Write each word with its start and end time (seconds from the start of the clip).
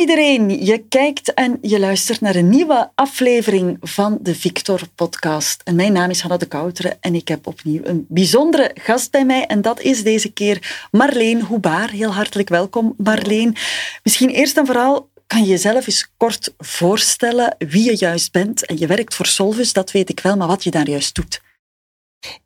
Iedereen. 0.00 0.64
Je 0.64 0.78
kijkt 0.88 1.34
en 1.34 1.58
je 1.60 1.78
luistert 1.78 2.20
naar 2.20 2.34
een 2.34 2.48
nieuwe 2.48 2.90
aflevering 2.94 3.76
van 3.80 4.18
de 4.20 4.34
Victor 4.34 4.80
Podcast. 4.94 5.62
En 5.64 5.74
mijn 5.74 5.92
naam 5.92 6.10
is 6.10 6.20
Hanna 6.20 6.36
de 6.36 6.46
Kouteren 6.46 6.96
en 7.00 7.14
ik 7.14 7.28
heb 7.28 7.46
opnieuw 7.46 7.80
een 7.84 8.06
bijzondere 8.08 8.70
gast 8.74 9.10
bij 9.10 9.24
mij. 9.24 9.46
En 9.46 9.62
dat 9.62 9.80
is 9.80 10.02
deze 10.02 10.32
keer 10.32 10.86
Marleen 10.90 11.42
Hoebaar. 11.42 11.90
Heel 11.90 12.14
hartelijk 12.14 12.48
welkom, 12.48 12.94
Marleen. 12.96 13.56
Misschien 14.02 14.28
eerst 14.28 14.56
en 14.56 14.66
vooral 14.66 15.10
kan 15.26 15.40
je 15.40 15.48
jezelf 15.48 15.86
eens 15.86 16.10
kort 16.16 16.54
voorstellen 16.58 17.54
wie 17.58 17.84
je 17.84 17.96
juist 17.96 18.32
bent. 18.32 18.66
En 18.66 18.78
je 18.78 18.86
werkt 18.86 19.14
voor 19.14 19.26
Solvus, 19.26 19.72
dat 19.72 19.90
weet 19.90 20.10
ik 20.10 20.20
wel, 20.20 20.36
maar 20.36 20.48
wat 20.48 20.64
je 20.64 20.70
daar 20.70 20.88
juist 20.88 21.14
doet. 21.14 21.40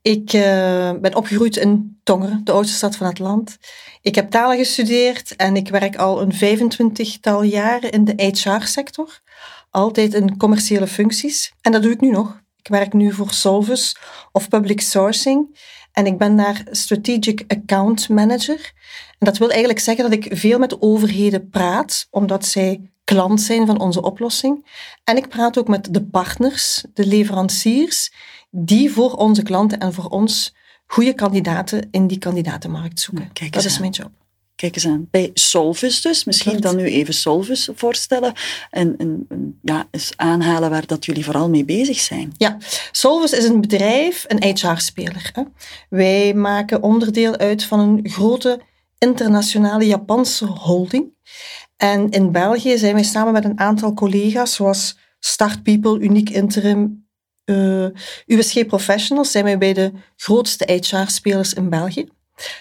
Ik 0.03 0.33
uh, 0.33 0.43
ben 1.01 1.15
opgegroeid 1.15 1.57
in 1.57 2.01
Tongeren, 2.03 2.41
de 2.45 2.53
oudste 2.53 2.77
stad 2.77 2.97
van 2.97 3.07
het 3.07 3.19
land. 3.19 3.59
Ik 4.05 4.15
heb 4.15 4.31
talen 4.31 4.57
gestudeerd 4.57 5.37
en 5.37 5.57
ik 5.57 5.69
werk 5.69 5.97
al 5.97 6.23
een 6.23 6.33
25-tal 6.33 7.43
jaren 7.43 7.91
in 7.91 8.05
de 8.05 8.15
HR-sector. 8.17 9.21
Altijd 9.71 10.15
in 10.15 10.37
commerciële 10.37 10.87
functies. 10.87 11.53
En 11.61 11.73
dat 11.73 11.83
doe 11.83 11.93
ik 11.93 12.01
nu 12.01 12.11
nog. 12.11 12.41
Ik 12.59 12.69
werk 12.69 12.93
nu 12.93 13.13
voor 13.13 13.31
Solvus 13.31 13.97
of 14.33 14.49
Public 14.49 14.81
Sourcing. 14.81 15.59
En 15.93 16.07
ik 16.07 16.19
ben 16.19 16.37
daar 16.37 16.63
Strategic 16.71 17.45
Account 17.49 18.09
Manager. 18.09 18.73
En 19.19 19.27
dat 19.27 19.39
wil 19.39 19.49
eigenlijk 19.49 19.79
zeggen 19.79 20.05
dat 20.05 20.13
ik 20.13 20.37
veel 20.39 20.59
met 20.59 20.83
overheden 20.83 21.49
praat, 21.49 22.07
omdat 22.11 22.47
zij 22.47 22.91
klant 23.05 23.41
zijn 23.41 23.67
van 23.67 23.81
onze 23.81 24.03
oplossing. 24.03 24.67
En 25.05 25.17
ik 25.17 25.29
praat 25.29 25.59
ook 25.59 25.69
met 25.69 25.95
de 25.95 26.05
partners, 26.05 26.85
de 26.95 27.07
leveranciers, 27.07 28.13
die 28.51 28.93
voor 28.93 29.13
onze 29.13 29.43
klanten 29.43 29.79
en 29.79 29.93
voor 29.93 30.09
ons 30.09 30.55
goede 30.87 31.15
kandidaten 31.15 31.89
in 31.91 32.07
die 32.07 32.19
kandidatenmarkt 32.19 33.01
zoeken. 33.01 33.33
Kijk 33.33 33.53
dat 33.53 33.65
is 33.65 33.79
mijn 33.79 33.93
job. 33.93 34.11
Kijk 34.57 34.75
eens 34.75 34.87
aan. 34.87 35.09
Bij 35.11 35.31
Solvus 35.35 36.01
dus, 36.01 36.25
misschien 36.25 36.61
dan 36.61 36.77
nu 36.77 36.85
even 36.85 37.15
Solvus 37.15 37.69
voorstellen 37.75 38.33
en, 38.71 38.97
en, 38.97 39.27
ja, 39.63 39.89
eens 39.91 40.13
aanhalen 40.17 40.71
waar 40.71 40.87
dat 40.87 41.05
jullie 41.05 41.25
vooral 41.25 41.49
mee 41.49 41.65
bezig 41.65 41.99
zijn. 41.99 42.33
Ja, 42.37 42.59
Solvus 42.93 43.33
is 43.33 43.45
een 43.45 43.61
bedrijf, 43.61 44.25
een 44.29 44.43
HR-speler. 44.43 45.33
Wij 45.89 46.35
maken 46.35 46.83
onderdeel 46.83 47.37
uit 47.37 47.65
van 47.65 47.81
een 47.81 48.01
grote 48.11 48.61
internationale 48.99 49.87
Japanse 49.87 50.47
holding. 50.47 51.17
En 51.77 52.11
in 52.11 52.33
België 52.33 52.79
zijn 52.79 52.95
wij 52.95 53.03
samen 53.03 53.33
met 53.33 53.45
een 53.45 53.59
aantal 53.59 53.95
collega's, 53.95 54.55
zoals 54.55 54.97
Start 55.19 55.63
People, 55.63 55.99
Uniek 55.99 56.31
Interim, 56.31 57.04
uh, 57.45 57.85
eh, 57.85 57.91
USG 58.27 58.67
Professionals 58.67 59.31
zijn 59.31 59.45
wij 59.45 59.59
bij 59.59 59.73
de 59.73 59.93
grootste 60.17 60.73
HR-spelers 60.73 61.55
in 61.55 61.71
België. 61.71 62.09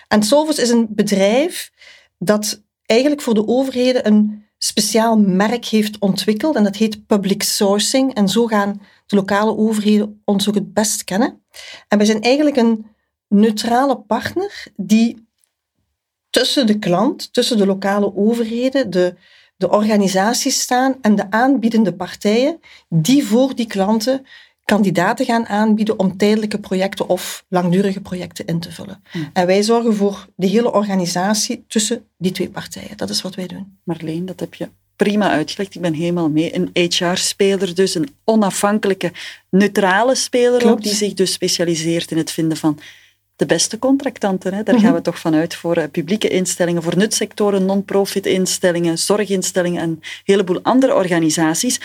En 0.08 0.24
Solvus 0.24 0.58
is 0.58 0.70
een 0.70 0.88
bedrijf 0.90 1.72
dat 2.18 2.64
eigenlijk 2.86 3.22
voor 3.22 3.34
de 3.34 3.48
overheden 3.48 4.08
een 4.08 4.46
speciaal 4.58 5.18
merk 5.18 5.66
heeft 5.66 6.00
ontwikkeld 6.00 6.56
en 6.56 6.64
dat 6.64 6.76
heet 6.76 7.06
public 7.06 7.44
sourcing. 7.44 8.14
En 8.14 8.30
zo 8.30 8.46
gaan 8.46 8.82
de 9.06 9.16
lokale 9.16 9.58
overheden 9.58 10.22
ons 10.26 10.48
ook 10.48 10.56
het 10.56 10.74
best 10.74 11.04
kennen. 11.04 11.44
En 11.88 11.98
wij 11.98 12.08
zijn 12.08 12.22
eigenlijk 12.22 12.56
een 12.56 12.86
neutrale 13.28 14.00
partner 14.00 14.66
die 14.76 15.28
tussen 16.30 16.68
de 16.68 16.80
klant, 16.80 17.34
tussen 17.34 17.58
de 17.58 17.66
lokale 17.66 18.16
overheden, 18.16 18.90
de, 18.90 19.16
de 19.58 19.70
organisaties 19.70 20.62
staan 20.62 20.98
en 21.02 21.16
de 21.16 21.32
aanbiedende 21.32 21.96
partijen 21.96 22.60
die 22.90 23.26
voor 23.26 23.56
die 23.56 23.68
klanten 23.68 24.26
kandidaten 24.66 25.26
gaan 25.26 25.48
aanbieden 25.48 26.00
om 26.00 26.18
tijdelijke 26.18 26.60
projecten 26.60 27.10
of 27.10 27.46
langdurige 27.48 28.02
projecten 28.02 28.46
in 28.46 28.60
te 28.60 28.72
vullen. 28.72 29.04
Hmm. 29.12 29.30
En 29.34 29.46
wij 29.46 29.64
zorgen 29.64 29.96
voor 29.96 30.28
de 30.36 30.48
hele 30.48 30.72
organisatie 30.72 31.64
tussen 31.68 32.06
die 32.18 32.32
twee 32.32 32.50
partijen. 32.50 32.98
Dat 32.98 33.10
is 33.10 33.22
wat 33.22 33.36
wij 33.36 33.48
doen. 33.48 33.78
Marleen, 33.84 34.26
dat 34.26 34.40
heb 34.40 34.54
je 34.54 34.70
prima 34.96 35.30
uitgelegd. 35.30 35.76
Ik 35.76 35.82
ben 35.82 35.94
helemaal 35.94 36.30
mee. 36.30 36.56
Een 36.56 36.70
HR-speler 36.74 37.76
dus, 37.76 37.96
een 37.96 38.16
onafhankelijke, 38.24 39.12
neutrale 39.50 40.16
speler 40.16 40.70
ook, 40.70 40.84
die 40.84 40.94
zich 40.94 41.14
dus 41.14 41.34
specialiseert 41.34 42.12
in 42.12 42.18
het 42.18 42.32
vinden 42.32 42.58
van 42.58 42.80
de 43.36 43.46
beste 43.46 43.80
contractanten. 43.80 44.54
Hè. 44.54 44.64
Daar 44.64 44.76
gaan 44.80 44.84
we 44.84 44.90
mhm. 44.90 45.02
toch 45.02 45.20
vanuit 45.20 45.56
voor 45.56 45.78
uh, 45.78 45.84
publieke 45.92 46.28
instellingen, 46.28 46.84
voor 46.84 46.98
nutsectoren, 46.98 47.66
non-profit 47.66 48.26
instellingen, 48.26 48.98
zorginstellingen 48.98 49.82
en 49.82 49.90
een 49.90 50.02
heleboel 50.24 50.60
andere 50.62 50.96
organisaties 50.96 51.80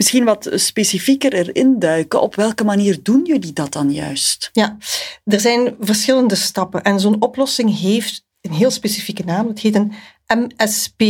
misschien 0.00 0.24
wat 0.24 0.50
specifieker 0.54 1.32
erin 1.32 1.78
duiken. 1.78 2.20
Op 2.20 2.34
welke 2.34 2.64
manier 2.64 3.02
doen 3.02 3.24
jullie 3.24 3.52
dat 3.52 3.72
dan 3.72 3.92
juist? 3.92 4.50
Ja, 4.52 4.76
er 5.24 5.40
zijn 5.40 5.76
verschillende 5.80 6.34
stappen 6.34 6.82
en 6.82 7.00
zo'n 7.00 7.22
oplossing 7.22 7.80
heeft 7.80 8.24
een 8.40 8.52
heel 8.52 8.70
specifieke 8.70 9.24
naam. 9.24 9.48
Het 9.48 9.58
heet 9.58 9.74
een 9.74 9.92
MSP 10.26 11.00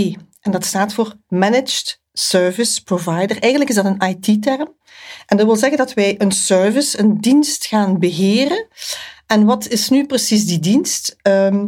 en 0.41 0.51
dat 0.51 0.65
staat 0.65 0.93
voor 0.93 1.15
Managed 1.29 2.01
Service 2.13 2.83
Provider. 2.83 3.39
Eigenlijk 3.39 3.71
is 3.71 3.77
dat 3.77 3.85
een 3.85 4.09
IT-term. 4.09 4.77
En 5.27 5.37
dat 5.37 5.47
wil 5.47 5.57
zeggen 5.57 5.79
dat 5.79 5.95
wij 5.95 6.15
een 6.19 6.33
service, 6.33 6.99
een 6.99 7.21
dienst 7.21 7.67
gaan 7.67 7.99
beheren. 7.99 8.67
En 9.27 9.45
wat 9.45 9.69
is 9.69 9.89
nu 9.89 10.07
precies 10.07 10.47
die 10.47 10.59
dienst? 10.59 11.17
Ehm, 11.23 11.67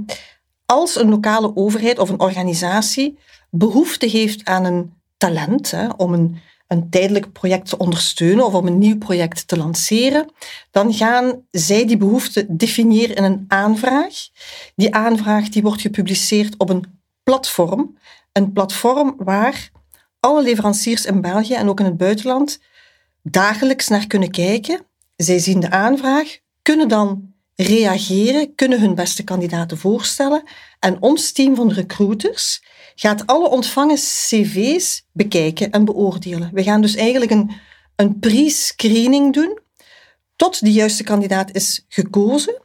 als 0.67 0.97
een 0.97 1.09
lokale 1.09 1.57
overheid 1.57 1.99
of 1.99 2.09
een 2.09 2.21
organisatie 2.21 3.19
behoefte 3.51 4.07
heeft 4.07 4.45
aan 4.45 4.65
een 4.65 4.93
talent, 5.17 5.71
hè, 5.71 5.89
om 5.89 6.13
een 6.13 6.51
een 6.73 6.91
tijdelijk 6.91 7.33
project 7.33 7.69
te 7.69 7.79
ondersteunen 7.79 8.47
of 8.47 8.55
om 8.55 8.67
een 8.67 8.79
nieuw 8.79 8.99
project 8.99 9.49
te 9.49 9.57
lanceren, 9.57 10.33
dan 10.71 10.95
gaan 10.95 11.47
zij 11.51 11.87
die 11.87 11.97
behoefte 11.97 12.47
definiëren 12.49 13.17
in 13.17 13.25
een 13.25 13.45
aanvraag. 13.49 14.15
Die 14.77 14.95
aanvraag 14.95 15.49
die 15.49 15.63
wordt 15.63 15.81
gepubliceerd 15.81 16.55
op 16.57 16.71
een 16.71 17.01
platform. 17.23 17.99
Een 18.33 18.53
platform 18.53 19.15
waar 19.19 19.71
alle 20.21 20.43
leveranciers 20.43 21.07
in 21.07 21.21
België 21.21 21.55
en 21.55 21.69
ook 21.69 21.81
in 21.81 21.87
het 21.87 21.97
buitenland 21.97 22.61
dagelijks 23.23 23.89
naar 23.89 24.07
kunnen 24.07 24.31
kijken. 24.31 24.81
Zij 25.17 25.39
zien 25.39 25.61
de 25.61 25.71
aanvraag, 25.71 26.39
kunnen 26.63 26.89
dan 26.89 27.33
reageren, 27.55 28.55
kunnen 28.55 28.81
hun 28.81 28.95
beste 28.95 29.25
kandidaten 29.25 29.79
voorstellen. 29.79 30.43
En 30.79 31.03
ons 31.03 31.33
team 31.33 31.55
van 31.55 31.73
recruiters 31.73 32.63
gaat 32.95 33.27
alle 33.27 33.49
ontvangen 33.49 33.97
cv's 33.97 35.05
bekijken 35.13 35.71
en 35.71 35.85
beoordelen. 35.85 36.51
We 36.53 36.63
gaan 36.63 36.81
dus 36.81 36.95
eigenlijk 36.95 37.31
een, 37.31 37.51
een 37.97 38.19
pre-screening 38.19 39.33
doen 39.33 39.59
tot 40.37 40.61
de 40.61 40.73
juiste 40.73 41.05
kandidaat 41.05 41.55
is 41.55 41.85
gekozen. 41.89 42.61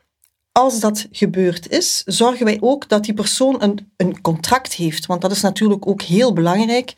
Als 0.52 0.80
dat 0.80 1.08
gebeurd 1.12 1.70
is, 1.70 2.02
zorgen 2.06 2.46
wij 2.46 2.58
ook 2.60 2.90
dat 2.90 3.04
die 3.04 3.14
persoon 3.14 3.62
een, 3.62 3.92
een 3.98 4.22
contract 4.22 4.74
heeft. 4.74 5.06
Want 5.06 5.22
dat 5.22 5.32
is 5.32 5.42
natuurlijk 5.42 5.88
ook 5.88 6.02
heel 6.02 6.34
belangrijk 6.34 6.94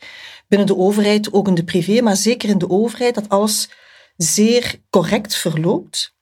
binnen 0.48 0.66
de 0.66 0.76
overheid, 0.76 1.32
ook 1.32 1.48
in 1.48 1.54
de 1.54 1.64
privé, 1.64 2.00
maar 2.00 2.16
zeker 2.16 2.48
in 2.48 2.58
de 2.58 2.70
overheid, 2.70 3.14
dat 3.14 3.28
alles 3.28 3.70
zeer 4.16 4.80
correct 4.90 5.34
verloopt. 5.34 6.14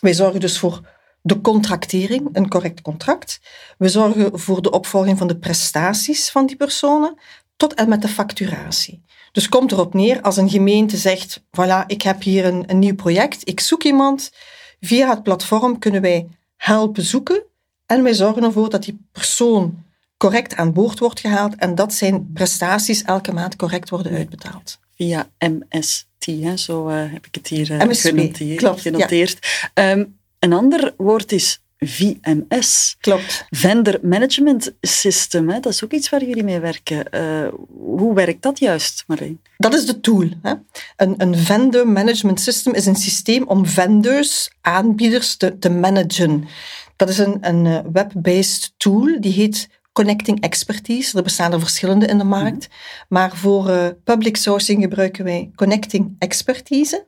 Wij 0.00 0.14
zorgen 0.14 0.40
dus 0.40 0.58
voor 0.58 0.88
de 1.22 1.40
contractering, 1.40 2.28
een 2.32 2.48
correct 2.48 2.82
contract. 2.82 3.40
We 3.78 3.88
zorgen 3.88 4.38
voor 4.38 4.62
de 4.62 4.70
opvolging 4.70 5.18
van 5.18 5.26
de 5.26 5.38
prestaties 5.38 6.30
van 6.30 6.46
die 6.46 6.56
personen 6.56 7.18
tot 7.56 7.74
en 7.74 7.88
met 7.88 8.02
de 8.02 8.08
facturatie. 8.08 9.02
Dus 9.32 9.48
komt 9.48 9.72
erop 9.72 9.94
neer 9.94 10.20
als 10.20 10.36
een 10.36 10.50
gemeente 10.50 10.96
zegt, 10.96 11.40
voilà, 11.40 11.86
ik 11.86 12.02
heb 12.02 12.22
hier 12.22 12.44
een, 12.44 12.64
een 12.66 12.78
nieuw 12.78 12.94
project, 12.94 13.48
ik 13.48 13.60
zoek 13.60 13.82
iemand. 13.82 14.32
Via 14.80 15.10
het 15.10 15.22
platform 15.22 15.78
kunnen 15.78 16.00
wij 16.00 16.28
helpen 16.56 17.02
zoeken 17.02 17.42
en 17.86 18.02
wij 18.02 18.14
zorgen 18.14 18.42
ervoor 18.42 18.70
dat 18.70 18.82
die 18.84 19.06
persoon 19.12 19.84
correct 20.16 20.56
aan 20.56 20.72
boord 20.72 20.98
wordt 20.98 21.20
gehaald 21.20 21.54
en 21.56 21.74
dat 21.74 21.94
zijn 21.94 22.32
prestaties 22.32 23.02
elke 23.02 23.32
maand 23.32 23.56
correct 23.56 23.90
worden 23.90 24.12
uitbetaald. 24.12 24.78
Via 24.96 25.30
MST, 25.38 26.26
hè? 26.26 26.56
zo 26.56 26.88
uh, 26.88 27.12
heb 27.12 27.26
ik 27.26 27.34
het 27.34 27.46
hier 27.46 27.70
uh, 27.70 27.80
genoteerd. 27.90 28.58
Klopt, 28.58 28.80
genoteerd. 28.80 29.68
Ja. 29.74 29.90
Um, 29.90 30.18
een 30.40 30.52
ander 30.52 30.94
woord 30.96 31.32
is 31.32 31.60
VMS. 31.78 32.96
Klopt. 33.00 33.46
Vendor 33.50 33.98
Management 34.02 34.72
System, 34.80 35.48
hè? 35.48 35.60
dat 35.60 35.72
is 35.72 35.84
ook 35.84 35.92
iets 35.92 36.08
waar 36.08 36.24
jullie 36.24 36.44
mee 36.44 36.60
werken. 36.60 37.06
Uh, 37.14 37.48
hoe 37.96 38.14
werkt 38.14 38.42
dat 38.42 38.58
juist, 38.58 39.04
Marleen? 39.06 39.40
Dat 39.56 39.74
is 39.74 39.86
de 39.86 40.00
tool. 40.00 40.28
Hè? 40.42 40.54
Een, 40.96 41.14
een 41.16 41.36
vendor 41.36 41.88
management 41.88 42.40
system 42.40 42.74
is 42.74 42.86
een 42.86 42.96
systeem 42.96 43.42
om 43.46 43.66
vendors, 43.66 44.50
aanbieders 44.60 45.36
te, 45.36 45.58
te 45.58 45.70
managen. 45.70 46.48
Dat 46.96 47.08
is 47.08 47.18
een, 47.18 47.38
een 47.40 47.66
eh, 47.66 47.78
web-based 47.92 48.72
tool, 48.76 49.20
die 49.20 49.32
heet 49.32 49.68
Connecting 49.92 50.40
Expertise. 50.40 51.16
Er 51.16 51.22
bestaan 51.22 51.52
er 51.52 51.60
verschillende 51.60 52.06
in 52.06 52.18
de 52.18 52.24
markt. 52.24 52.68
Mhm. 52.68 52.76
Maar 53.08 53.36
voor 53.36 53.68
uh, 53.68 53.86
public 54.04 54.36
sourcing 54.36 54.82
gebruiken 54.82 55.24
wij 55.24 55.50
Connecting 55.54 56.16
Expertise. 56.18 57.06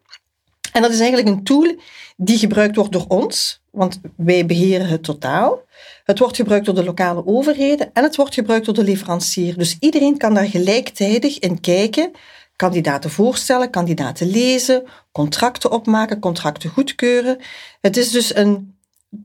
En 0.72 0.82
dat 0.82 0.90
is 0.90 1.00
eigenlijk 1.00 1.28
een 1.28 1.44
tool 1.44 1.74
die 2.16 2.38
gebruikt 2.38 2.76
wordt 2.76 2.92
door 2.92 3.04
ons, 3.08 3.62
want 3.70 4.00
wij 4.16 4.46
beheren 4.46 4.86
het 4.86 5.02
totaal. 5.02 5.60
Het 6.04 6.18
wordt 6.18 6.36
gebruikt 6.36 6.66
door 6.66 6.74
de 6.74 6.84
lokale 6.84 7.26
overheden 7.26 7.90
en 7.92 8.02
het 8.02 8.16
wordt 8.16 8.34
gebruikt 8.34 8.64
door 8.64 8.74
de 8.74 8.84
leverancier. 8.84 9.58
Dus 9.58 9.76
iedereen 9.80 10.16
kan 10.16 10.34
daar 10.34 10.46
gelijktijdig 10.46 11.38
in 11.38 11.60
kijken, 11.60 12.10
kandidaten 12.56 13.10
voorstellen, 13.10 13.70
kandidaten 13.70 14.30
lezen, 14.30 14.82
contracten 15.12 15.70
opmaken, 15.70 16.20
contracten 16.20 16.70
goedkeuren. 16.70 17.38
Het 17.80 17.96
is 17.96 18.10
dus 18.10 18.34
een 18.34 18.76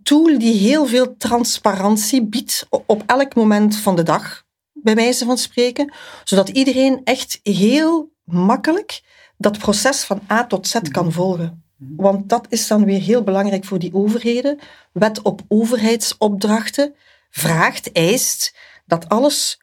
tool 0.04 0.40
die 0.40 0.54
heel 0.54 0.86
veel 0.86 1.18
transparantie 1.18 2.26
biedt 2.26 2.68
op 2.70 3.04
elk 3.06 3.36
moment 3.36 3.76
van 3.76 3.96
de 3.96 4.04
dag 4.04 4.46
bij 4.74 4.96
wijze 4.96 5.26
van 5.26 5.38
spreken, 5.38 5.94
zodat 6.24 6.50
iedereen 6.50 7.02
echt 7.04 7.40
heel 7.44 8.12
makkelijk 8.24 9.02
dat 9.38 9.58
proces 9.58 10.04
van 10.04 10.22
A 10.32 10.46
tot 10.46 10.68
Z 10.68 10.78
kan 10.92 11.06
mhm. 11.06 11.14
volgen. 11.14 11.64
Mhm. 11.76 12.02
Want 12.02 12.30
dat 12.30 12.46
is 12.50 12.68
dan 12.68 12.86
weer 12.86 13.02
heel 13.02 13.24
belangrijk 13.24 13.66
voor 13.66 13.80
die 13.80 13.94
overheden. 13.94 14.60
Wet 14.92 15.22
op 15.22 15.42
overheidsopdrachten 15.48 16.94
vraagt, 17.30 17.92
eist 17.92 18.56
dat 18.86 19.10
alles 19.10 19.62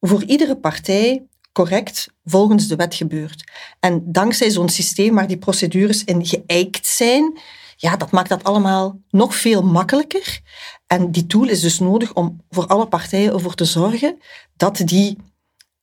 voor 0.00 0.24
iedere 0.24 0.56
partij 0.56 1.26
correct 1.52 2.08
volgens 2.24 2.68
de 2.68 2.76
wet 2.76 2.94
gebeurt. 2.94 3.50
En 3.80 4.12
dankzij 4.12 4.50
zo'n 4.50 4.68
systeem 4.68 5.14
waar 5.14 5.26
die 5.26 5.38
procedures 5.38 6.04
in 6.04 6.26
geëikt 6.26 6.86
zijn, 6.86 7.38
ja, 7.76 7.96
dat 7.96 8.10
maakt 8.10 8.28
dat 8.28 8.44
allemaal 8.44 9.00
nog 9.10 9.36
veel 9.36 9.62
makkelijker. 9.62 10.40
En 10.86 11.10
die 11.10 11.26
tool 11.26 11.48
is 11.48 11.60
dus 11.60 11.78
nodig 11.78 12.14
om 12.14 12.40
voor 12.50 12.66
alle 12.66 12.86
partijen 12.86 13.32
ervoor 13.32 13.54
te 13.54 13.64
zorgen 13.64 14.18
dat 14.56 14.76
die 14.76 15.18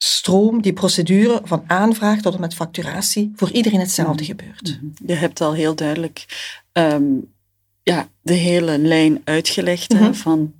stroom, 0.04 0.62
die 0.62 0.74
procedure 0.74 1.42
van 1.44 1.63
aanvraag 1.68 2.22
tot 2.22 2.34
en 2.34 2.40
met 2.40 2.54
facturatie 2.54 3.31
voor 3.36 3.51
iedereen 3.51 3.80
hetzelfde 3.80 4.24
mhm. 4.24 4.31
gebeurt. 4.31 4.80
Mhm. 4.81 5.12
Je 5.12 5.13
hebt 5.13 5.42
al 5.42 5.54
heel 5.54 5.75
duidelijk 5.75 6.25
ehm, 6.72 7.04
ja, 7.84 8.07
de 8.22 8.34
hele 8.34 8.78
lijn 8.78 9.22
uitgelegd 9.24 9.94
hè, 9.94 10.00
mhm. 10.00 10.13
van 10.13 10.54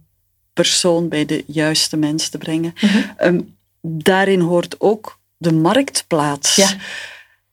persoon 0.54 1.08
bij 1.08 1.26
de 1.26 1.44
juiste 1.48 1.98
mens 1.98 2.30
te 2.30 2.38
brengen. 2.38 2.74
Ehm, 3.18 3.42
daarin 3.82 4.40
hoort 4.40 4.76
ook 4.80 5.20
de 5.38 5.54
marktplaats. 5.54 6.56
Ja. 6.56 6.70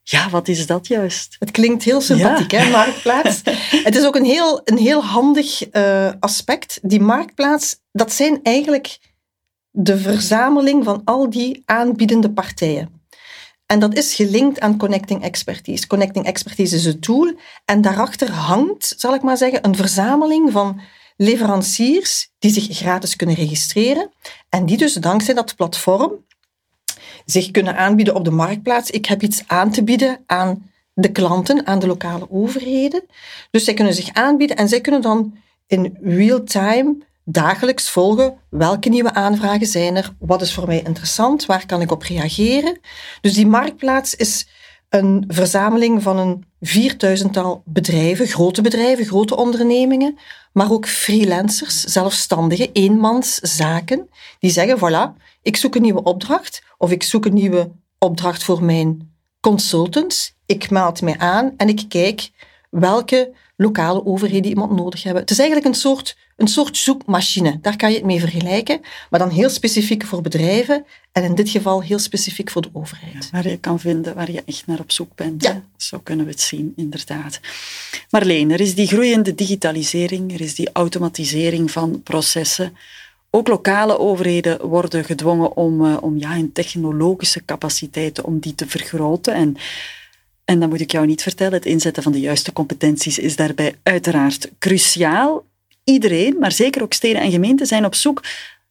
Ja, 0.08 0.30
wat 0.30 0.48
is 0.48 0.66
dat 0.66 0.86
juist? 0.86 1.36
Het 1.38 1.50
klinkt 1.50 1.82
heel 1.82 2.00
sympathiek, 2.00 2.50
hè, 2.50 2.70
marktplaats. 2.70 3.40
het 3.86 3.96
is 3.96 4.04
ook 4.04 4.16
een 4.16 4.24
heel, 4.24 4.60
een 4.64 4.78
heel 4.78 5.04
handig 5.04 5.74
uh, 5.74 6.12
aspect. 6.20 6.78
Die 6.82 7.00
marktplaats, 7.00 7.76
dat 7.92 8.12
zijn 8.12 8.40
eigenlijk 8.42 8.98
de 9.78 9.98
verzameling 9.98 10.84
van 10.84 11.02
al 11.04 11.30
die 11.30 11.62
aanbiedende 11.64 12.30
partijen. 12.30 13.00
En 13.66 13.78
dat 13.78 13.96
is 13.96 14.14
gelinkt 14.14 14.60
aan 14.60 14.78
Connecting 14.78 15.22
Expertise. 15.22 15.86
Connecting 15.86 16.26
Expertise 16.26 16.76
is 16.76 16.84
een 16.84 17.00
tool 17.00 17.34
en 17.64 17.80
daarachter 17.80 18.30
hangt, 18.30 18.94
zal 18.96 19.14
ik 19.14 19.22
maar 19.22 19.36
zeggen, 19.36 19.64
een 19.64 19.76
verzameling 19.76 20.52
van 20.52 20.80
leveranciers 21.16 22.30
die 22.38 22.50
zich 22.50 22.76
gratis 22.76 23.16
kunnen 23.16 23.36
registreren 23.36 24.10
en 24.48 24.66
die 24.66 24.76
dus 24.76 24.94
dankzij 24.94 25.34
dat 25.34 25.56
platform 25.56 26.12
zich 27.24 27.50
kunnen 27.50 27.76
aanbieden 27.76 28.14
op 28.14 28.24
de 28.24 28.30
marktplaats. 28.30 28.90
Ik 28.90 29.06
heb 29.06 29.22
iets 29.22 29.42
aan 29.46 29.70
te 29.70 29.84
bieden 29.84 30.18
aan 30.26 30.70
de 30.94 31.12
klanten, 31.12 31.66
aan 31.66 31.78
de 31.78 31.86
lokale 31.86 32.30
overheden. 32.30 33.02
Dus 33.50 33.64
zij 33.64 33.74
kunnen 33.74 33.94
zich 33.94 34.12
aanbieden 34.12 34.56
en 34.56 34.68
zij 34.68 34.80
kunnen 34.80 35.02
dan 35.02 35.36
in 35.66 35.98
real 36.02 36.44
time 36.44 36.96
dagelijks 37.28 37.90
volgen 37.90 38.38
welke 38.50 38.88
nieuwe 38.88 39.14
aanvragen 39.14 39.66
zijn 39.66 39.96
er, 39.96 40.14
wat 40.18 40.42
is 40.42 40.54
voor 40.54 40.66
mij 40.66 40.82
interessant, 40.82 41.46
waar 41.46 41.66
kan 41.66 41.80
ik 41.80 41.90
op 41.90 42.02
reageren. 42.02 42.78
Dus 43.20 43.34
die 43.34 43.46
marktplaats 43.46 44.14
is 44.14 44.48
een 44.88 45.24
verzameling 45.28 46.02
van 46.02 46.18
een 46.18 46.44
vierduizendtal 46.60 47.62
bedrijven, 47.64 48.26
grote 48.26 48.62
bedrijven, 48.62 49.04
grote 49.04 49.36
ondernemingen, 49.36 50.18
maar 50.52 50.72
ook 50.72 50.88
freelancers, 50.88 51.84
zelfstandigen, 51.84 52.72
eenmanszaken, 52.72 54.08
die 54.38 54.50
zeggen, 54.50 54.78
voilà, 54.78 55.22
ik 55.42 55.56
zoek 55.56 55.74
een 55.74 55.82
nieuwe 55.82 56.02
opdracht 56.02 56.62
of 56.78 56.90
ik 56.90 57.02
zoek 57.02 57.24
een 57.24 57.34
nieuwe 57.34 57.70
opdracht 57.98 58.44
voor 58.44 58.64
mijn 58.64 59.14
consultants. 59.40 60.34
Ik 60.46 60.70
meld 60.70 61.02
mij 61.02 61.18
aan 61.18 61.54
en 61.56 61.68
ik 61.68 61.84
kijk 61.88 62.30
welke 62.70 63.32
lokale 63.56 64.06
overheden 64.06 64.50
iemand 64.50 64.70
nodig 64.70 65.02
hebben. 65.02 65.22
Het 65.22 65.30
is 65.30 65.38
eigenlijk 65.38 65.68
een 65.68 65.80
soort, 65.80 66.16
een 66.36 66.48
soort 66.48 66.76
zoekmachine. 66.76 67.58
Daar 67.60 67.76
kan 67.76 67.90
je 67.90 67.96
het 67.96 68.04
mee 68.04 68.20
vergelijken, 68.20 68.80
maar 69.10 69.20
dan 69.20 69.30
heel 69.30 69.48
specifiek 69.48 70.04
voor 70.04 70.22
bedrijven 70.22 70.84
en 71.12 71.22
in 71.22 71.34
dit 71.34 71.48
geval 71.48 71.82
heel 71.82 71.98
specifiek 71.98 72.50
voor 72.50 72.62
de 72.62 72.70
overheid. 72.72 73.30
waar 73.30 73.48
je 73.48 73.58
kan 73.58 73.80
vinden 73.80 74.14
waar 74.14 74.30
je 74.30 74.42
echt 74.46 74.66
naar 74.66 74.80
op 74.80 74.92
zoek 74.92 75.14
bent. 75.14 75.42
Ja. 75.42 75.62
Zo 75.76 75.98
kunnen 75.98 76.24
we 76.24 76.30
het 76.30 76.40
zien, 76.40 76.72
inderdaad. 76.76 77.40
Marleen, 78.10 78.50
er 78.50 78.60
is 78.60 78.74
die 78.74 78.86
groeiende 78.86 79.34
digitalisering, 79.34 80.34
er 80.34 80.40
is 80.40 80.54
die 80.54 80.70
automatisering 80.72 81.70
van 81.70 82.02
processen. 82.02 82.76
Ook 83.30 83.48
lokale 83.48 83.98
overheden 83.98 84.66
worden 84.66 85.04
gedwongen 85.04 85.56
om, 85.56 85.84
uh, 85.84 85.96
om 86.00 86.18
ja, 86.18 86.32
hun 86.32 86.52
technologische 86.52 87.44
capaciteiten 87.44 88.24
om 88.24 88.38
die 88.38 88.54
te 88.54 88.66
vergroten. 88.66 89.34
En 89.34 89.56
en 90.46 90.60
dan 90.60 90.68
moet 90.68 90.80
ik 90.80 90.90
jou 90.90 91.06
niet 91.06 91.22
vertellen, 91.22 91.52
het 91.52 91.66
inzetten 91.66 92.02
van 92.02 92.12
de 92.12 92.20
juiste 92.20 92.52
competenties 92.52 93.18
is 93.18 93.36
daarbij 93.36 93.78
uiteraard 93.82 94.50
cruciaal. 94.58 95.44
Iedereen, 95.84 96.38
maar 96.38 96.52
zeker 96.52 96.82
ook 96.82 96.92
steden 96.92 97.22
en 97.22 97.30
gemeenten, 97.30 97.66
zijn 97.66 97.84
op 97.84 97.94
zoek 97.94 98.24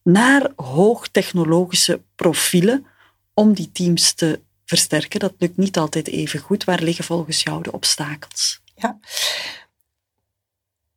naar 0.04 0.52
hoogtechnologische 0.56 2.02
profielen 2.16 2.86
om 3.34 3.54
die 3.54 3.72
teams 3.72 4.14
te 4.14 4.40
versterken. 4.66 5.20
Dat 5.20 5.34
lukt 5.38 5.58
niet 5.58 5.78
altijd 5.78 6.08
even 6.08 6.40
goed. 6.40 6.64
Waar 6.64 6.82
liggen 6.82 7.06
volgens 7.06 7.44
jou 7.44 7.64
de 7.64 7.72
obstakels? 7.72 8.62
Ja, 8.76 9.00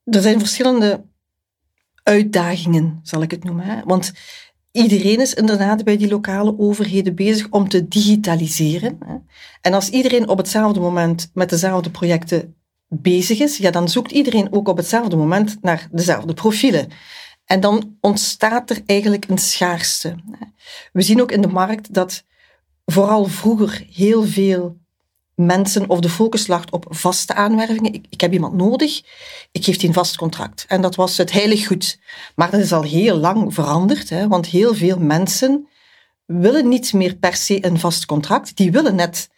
er 0.05 0.23
zijn 0.23 0.39
verschillende 0.39 1.05
uitdagingen, 2.03 3.01
zal 3.03 3.23
ik 3.23 3.31
het 3.31 3.45
noemen. 3.45 3.65
Hè? 3.65 3.83
Want 3.85 4.13
iedereen 4.83 5.21
is 5.21 5.35
inderdaad 5.35 5.85
bij 5.85 5.97
die 5.97 6.09
lokale 6.09 6.59
overheden 6.59 7.15
bezig 7.15 7.47
om 7.51 7.69
te 7.69 7.89
digitaliseren. 7.89 8.99
En 9.61 9.75
als 9.75 9.89
iedereen 9.89 10.29
op 10.29 10.39
hetzelfde 10.39 10.81
moment 10.81 11.31
met 11.35 11.51
dezelfde 11.51 11.91
projecten 11.91 12.55
bezig 12.89 13.39
is, 13.41 13.57
ja, 13.57 13.71
dan 13.71 13.89
zoekt 13.89 14.11
iedereen 14.11 14.53
ook 14.53 14.69
op 14.69 14.77
hetzelfde 14.77 15.17
moment 15.17 15.57
naar 15.61 15.89
dezelfde 15.93 16.35
profielen. 16.35 16.89
En 17.45 17.61
dan 17.61 17.97
ontstaat 18.01 18.71
er 18.71 18.83
eigenlijk 18.87 19.29
een 19.29 19.39
schaarste. 19.39 20.15
We 20.93 21.03
zien 21.03 21.23
ook 21.23 21.33
in 21.33 21.41
de 21.41 21.49
markt 21.49 21.95
dat 21.95 22.25
vooral 22.85 23.25
vroeger 23.25 23.87
heel 23.93 24.25
veel 24.25 24.77
mensen 25.39 25.89
of 25.89 26.01
de 26.01 26.09
focus 26.09 26.47
lag 26.47 26.65
op 26.71 26.87
vaste 26.89 27.35
aanwervingen. 27.35 27.93
Ik, 27.93 28.07
ik, 28.09 28.21
heb 28.21 28.33
iemand 28.33 28.55
nodig, 28.55 29.03
ik 29.53 29.65
geef 29.65 29.77
die 29.77 29.89
een 29.89 29.95
vast 29.95 30.17
contract. 30.17 30.65
En 30.69 30.81
dat 30.81 30.95
was 30.95 31.17
het 31.17 31.33
heilig 31.33 31.67
goed. 31.67 31.99
Maar 32.35 32.51
dat 32.51 32.61
is 32.61 32.73
al 32.73 32.83
heel 32.83 33.17
lang 33.17 33.55
veranderd, 33.55 34.11
hè, 34.11 34.29
want 34.29 34.47
heel 34.47 34.75
veel 34.75 34.99
mensen 34.99 35.69
willen 36.25 36.69
niet 36.69 36.93
meer 36.93 37.17
per 37.17 37.35
se 37.35 37.67
een 37.67 37.79
vast 37.79 38.07
contract. 38.07 38.57
Die 38.57 38.73
willen 38.73 38.95
net 38.95 39.29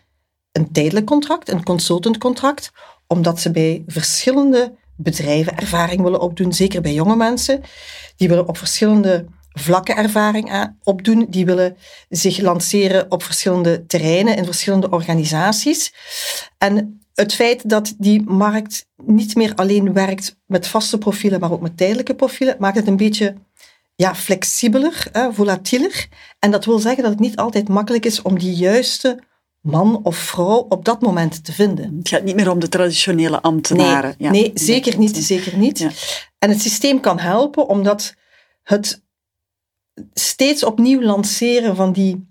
een 0.52 0.72
tijdelijk 0.72 1.06
contract, 1.06 1.48
een 1.48 1.64
consultantcontract, 1.64 2.72
omdat 3.06 3.40
ze 3.40 3.50
bij 3.50 3.82
verschillende 3.86 4.74
bedrijven 4.96 5.56
ervaring 5.56 6.02
willen 6.02 6.20
opdoen, 6.20 6.52
zeker 6.52 6.80
bij 6.80 6.94
jonge 6.94 7.16
mensen. 7.16 7.62
Die 8.16 8.28
willen 8.28 8.48
op 8.48 8.56
verschillende 8.56 9.26
vlakke 9.60 9.94
ervaring 9.94 10.74
opdoen. 10.82 11.26
Die 11.28 11.44
willen 11.44 11.76
zich 12.08 12.38
lanceren 12.38 13.10
op 13.10 13.22
verschillende 13.22 13.86
terreinen, 13.86 14.36
in 14.36 14.44
verschillende 14.44 14.90
organisaties. 14.90 15.92
En 16.58 17.00
het 17.14 17.34
feit 17.34 17.68
dat 17.68 17.94
die 17.98 18.22
markt 18.22 18.86
niet 18.96 19.34
meer 19.34 19.54
alleen 19.54 19.92
werkt 19.92 20.36
met 20.46 20.66
vaste 20.66 20.98
profielen, 20.98 21.40
maar 21.40 21.52
ook 21.52 21.60
met 21.60 21.76
tijdelijke 21.76 22.14
profielen, 22.14 22.56
maakt 22.58 22.76
het 22.76 22.86
een 22.86 22.96
beetje 22.96 23.34
ja, 23.94 24.14
flexibeler, 24.14 25.06
hè, 25.12 25.32
volatieler. 25.32 26.08
En 26.38 26.50
dat 26.50 26.64
wil 26.64 26.78
zeggen 26.78 27.02
dat 27.02 27.12
het 27.12 27.20
niet 27.20 27.36
altijd 27.36 27.68
makkelijk 27.68 28.06
is 28.06 28.22
om 28.22 28.38
die 28.38 28.54
juiste 28.54 29.18
man 29.60 30.00
of 30.02 30.16
vrouw 30.16 30.66
op 30.68 30.84
dat 30.84 31.00
moment 31.00 31.44
te 31.44 31.52
vinden. 31.52 31.96
Het 31.98 32.08
gaat 32.08 32.22
niet 32.22 32.34
meer 32.34 32.50
om 32.50 32.58
de 32.58 32.68
traditionele 32.68 33.40
ambtenaren. 33.40 34.14
Nee, 34.18 34.30
nee 34.30 34.50
zeker 34.54 34.98
niet. 34.98 35.16
Zeker 35.16 35.56
niet. 35.56 35.78
Ja. 35.78 35.90
En 36.38 36.50
het 36.50 36.60
systeem 36.60 37.00
kan 37.00 37.18
helpen 37.18 37.68
omdat 37.68 38.14
het 38.62 39.02
steeds 40.14 40.64
opnieuw 40.64 41.02
lanceren 41.02 41.76
van 41.76 41.92
die 41.92 42.28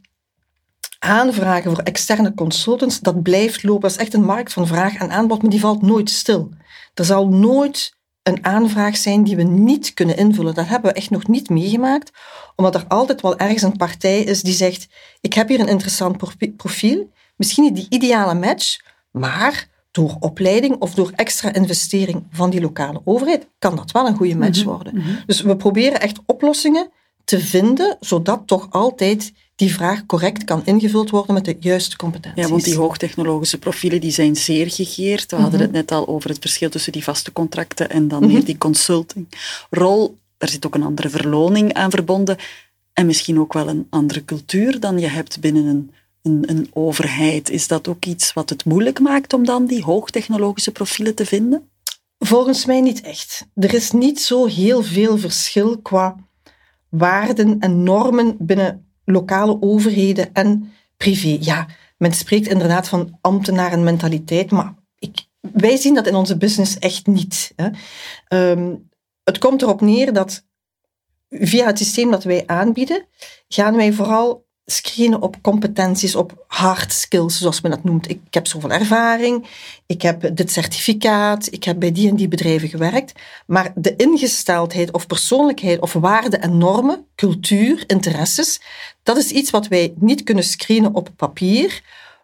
aanvragen 0.99 1.75
voor 1.75 1.83
externe 1.83 2.33
consultants, 2.33 2.99
dat 2.99 3.23
blijft 3.23 3.63
lopen. 3.63 3.81
Dat 3.81 3.91
is 3.91 3.97
echt 3.97 4.13
een 4.13 4.23
markt 4.23 4.53
van 4.53 4.67
vraag 4.67 4.95
en 4.95 5.11
aanbod, 5.11 5.41
maar 5.41 5.51
die 5.51 5.59
valt 5.59 5.81
nooit 5.81 6.09
stil. 6.09 6.49
Er 6.93 7.05
zal 7.05 7.27
nooit 7.27 7.97
een 8.23 8.45
aanvraag 8.45 8.97
zijn 8.97 9.23
die 9.23 9.35
we 9.35 9.43
niet 9.43 9.93
kunnen 9.93 10.17
invullen. 10.17 10.53
Dat 10.53 10.67
hebben 10.67 10.91
we 10.91 10.97
echt 10.97 11.09
nog 11.09 11.27
niet 11.27 11.49
meegemaakt, 11.49 12.11
omdat 12.55 12.75
er 12.75 12.85
altijd 12.87 13.21
wel 13.21 13.37
ergens 13.37 13.61
een 13.61 13.77
partij 13.77 14.21
is 14.21 14.41
die 14.41 14.53
zegt: 14.53 14.87
Ik 15.21 15.33
heb 15.33 15.47
hier 15.47 15.59
een 15.59 15.67
interessant 15.67 16.17
profiel, 16.57 17.11
misschien 17.35 17.63
niet 17.63 17.75
die 17.75 17.87
ideale 17.89 18.33
match, 18.33 18.79
maar 19.11 19.67
door 19.91 20.15
opleiding 20.19 20.75
of 20.79 20.93
door 20.93 21.11
extra 21.15 21.53
investering 21.53 22.27
van 22.31 22.49
die 22.49 22.61
lokale 22.61 23.01
overheid 23.03 23.47
kan 23.59 23.75
dat 23.75 23.91
wel 23.91 24.07
een 24.07 24.15
goede 24.15 24.35
match 24.35 24.59
mhm, 24.59 24.69
worden. 24.69 24.95
Mhm. 24.95 25.09
Dus 25.25 25.41
we 25.41 25.55
proberen 25.55 26.01
echt 26.01 26.19
oplossingen 26.25 26.91
te 27.29 27.39
vinden, 27.39 27.97
zodat 27.99 28.41
toch 28.45 28.67
altijd 28.69 29.33
die 29.55 29.73
vraag 29.73 30.05
correct 30.05 30.43
kan 30.43 30.61
ingevuld 30.65 31.09
worden 31.09 31.33
met 31.33 31.45
de 31.45 31.55
juiste 31.59 31.95
competenties. 31.95 32.43
Ja, 32.43 32.49
want 32.49 32.63
die 32.63 32.75
hoogtechnologische 32.75 33.57
profielen 33.57 34.01
die 34.01 34.11
zijn 34.11 34.35
zeer 34.35 34.71
gegeerd. 34.71 35.31
We 35.31 35.37
hadden 35.37 35.59
het 35.59 35.69
mhm. 35.69 35.77
net 35.77 35.91
al 35.91 36.07
over 36.07 36.29
het 36.29 36.39
verschil 36.39 36.69
tussen 36.69 36.91
die 36.91 37.03
vaste 37.03 37.31
contracten 37.31 37.89
en 37.89 38.07
dan 38.07 38.23
mm 38.23 38.27
meer 38.31 38.45
die 38.45 38.57
consultingrol. 38.57 40.17
Er 40.37 40.49
zit 40.49 40.65
ook 40.65 40.75
een 40.75 40.83
andere 40.83 41.09
verloning 41.09 41.73
aan 41.73 41.89
verbonden 41.89 42.37
en 42.93 43.05
misschien 43.05 43.39
ook 43.39 43.53
wel 43.53 43.67
een 43.67 43.87
andere 43.89 44.25
cultuur 44.25 44.79
dan 44.79 44.99
je 44.99 45.07
hebt 45.07 45.39
binnen 45.39 45.65
een, 45.65 45.91
een, 46.21 46.43
een 46.49 46.69
overheid. 46.73 47.49
Is 47.49 47.67
dat 47.67 47.87
ook 47.87 48.05
iets 48.05 48.33
wat 48.33 48.49
het 48.49 48.65
moeilijk 48.65 48.99
maakt 48.99 49.33
om 49.33 49.45
dan 49.45 49.65
die 49.65 49.83
hoogtechnologische 49.83 50.71
profielen 50.71 51.15
te 51.15 51.25
vinden? 51.25 51.69
Volgens 52.19 52.65
mij 52.65 52.81
niet 52.81 53.01
echt. 53.01 53.45
Er 53.53 53.73
is 53.73 53.91
niet 53.91 54.21
zo 54.21 54.45
heel 54.45 54.83
veel 54.83 55.17
verschil 55.17 55.77
qua 55.77 56.15
waarden 56.89 57.59
en 57.59 57.83
normen 57.83 58.35
binnen 58.39 58.91
lokale 59.05 59.61
overheden 59.61 60.33
en 60.33 60.73
privé. 60.97 61.37
Ja, 61.39 61.67
men 61.97 62.13
spreekt 62.13 62.47
inderdaad 62.47 62.87
van 62.87 63.17
ambtenarenmentaliteit, 63.21 64.51
maar 64.51 64.73
ik, 64.99 65.27
wij 65.39 65.77
zien 65.77 65.93
dat 65.93 66.07
in 66.07 66.15
onze 66.15 66.37
business 66.37 66.77
echt 66.77 67.07
niet. 67.07 67.53
Hè. 67.55 67.69
Ehm, 68.27 68.75
het 69.23 69.37
komt 69.37 69.61
erop 69.61 69.81
neer 69.81 70.13
dat 70.13 70.47
via 71.29 71.65
het 71.65 71.77
systeem 71.77 72.11
dat 72.11 72.23
wij 72.23 72.43
aanbieden, 72.45 73.05
gaan 73.47 73.75
wij 73.75 73.93
vooral 73.93 74.47
screenen 74.71 75.21
op 75.21 75.35
competenties, 75.41 76.15
op 76.15 76.45
hard 76.47 76.93
skills, 76.93 77.37
zoals 77.37 77.61
men 77.61 77.71
dat 77.71 77.83
noemt. 77.83 78.09
Ik, 78.09 78.19
heb 78.29 78.47
zoveel 78.47 78.71
ervaring, 78.71 79.47
ik 79.85 80.01
heb 80.01 80.35
dit 80.35 80.51
certificaat, 80.51 81.51
ik 81.51 81.63
heb 81.63 81.79
bij 81.79 81.91
die 81.91 82.09
en 82.09 82.15
die 82.15 82.27
bedrijven 82.27 82.69
gewerkt. 82.69 83.19
Maar 83.45 83.71
de 83.75 83.95
ingesteldheid 83.95 84.91
of 84.91 85.07
persoonlijkheid 85.07 85.79
of 85.79 85.93
waarden 85.93 86.41
en 86.41 86.57
normen, 86.57 87.05
cultuur, 87.15 87.83
interesses, 87.87 88.61
dat 89.03 89.17
is 89.17 89.31
iets 89.31 89.49
wat 89.49 89.67
wij 89.67 89.93
niet 89.95 90.23
kunnen 90.23 90.43
screenen 90.43 90.95
op 90.95 91.09
papier. 91.15 91.81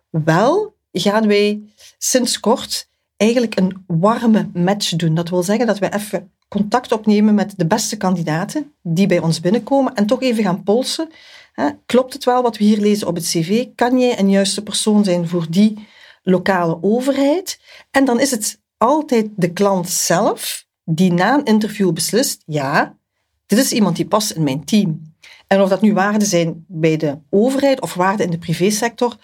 Wel 0.09 0.75
gaan 0.91 1.27
wij 1.27 1.61
sinds 1.97 2.39
kort 2.39 2.87
eigenlijk 3.17 3.59
een 3.59 3.83
warme 3.87 4.49
match 4.53 4.89
doen. 4.89 5.15
Dat 5.15 5.29
wil 5.29 5.43
zeggen 5.43 5.67
dat 5.67 5.79
we 5.79 5.93
even 5.93 6.31
contact 6.47 6.91
opnemen 6.91 7.35
met 7.35 7.53
de 7.57 7.65
beste 7.65 7.97
kandidaten 7.97 8.73
die 8.81 9.07
bij 9.07 9.19
ons 9.19 9.39
binnenkomen 9.39 9.93
en 9.93 10.05
toch 10.05 10.21
even 10.21 10.43
gaan 10.43 10.63
polsen 10.63 11.09
Klopt 11.85 12.13
het 12.13 12.23
wel 12.23 12.41
wat 12.41 12.57
we 12.57 12.63
hier 12.63 12.79
lezen 12.79 13.07
op 13.07 13.15
het 13.15 13.23
cv? 13.23 13.65
Kan 13.75 13.99
jij 13.99 14.19
een 14.19 14.29
juiste 14.29 14.63
persoon 14.63 15.03
zijn 15.03 15.27
voor 15.27 15.45
die 15.49 15.87
lokale 16.23 16.77
overheid? 16.81 17.59
En 17.91 18.05
dan 18.05 18.19
is 18.19 18.31
het 18.31 18.61
altijd 18.77 19.29
de 19.35 19.53
klant 19.53 19.89
zelf 19.89 20.65
die 20.83 21.13
na 21.13 21.33
een 21.33 21.45
interview 21.45 21.93
beslist, 21.93 22.43
ja, 22.45 22.97
dit 23.45 23.59
is 23.59 23.71
iemand 23.71 23.95
die 23.95 24.07
past 24.07 24.31
in 24.31 24.43
mijn 24.43 24.65
team. 24.65 25.13
En 25.47 25.61
of 25.61 25.69
dat 25.69 25.81
nu 25.81 25.93
waarden 25.93 26.27
zijn 26.27 26.65
bij 26.67 26.97
de 26.97 27.17
overheid 27.29 27.81
of 27.81 27.93
waarden 27.93 28.25
in 28.25 28.31
de 28.31 28.37
privésector, 28.37 29.17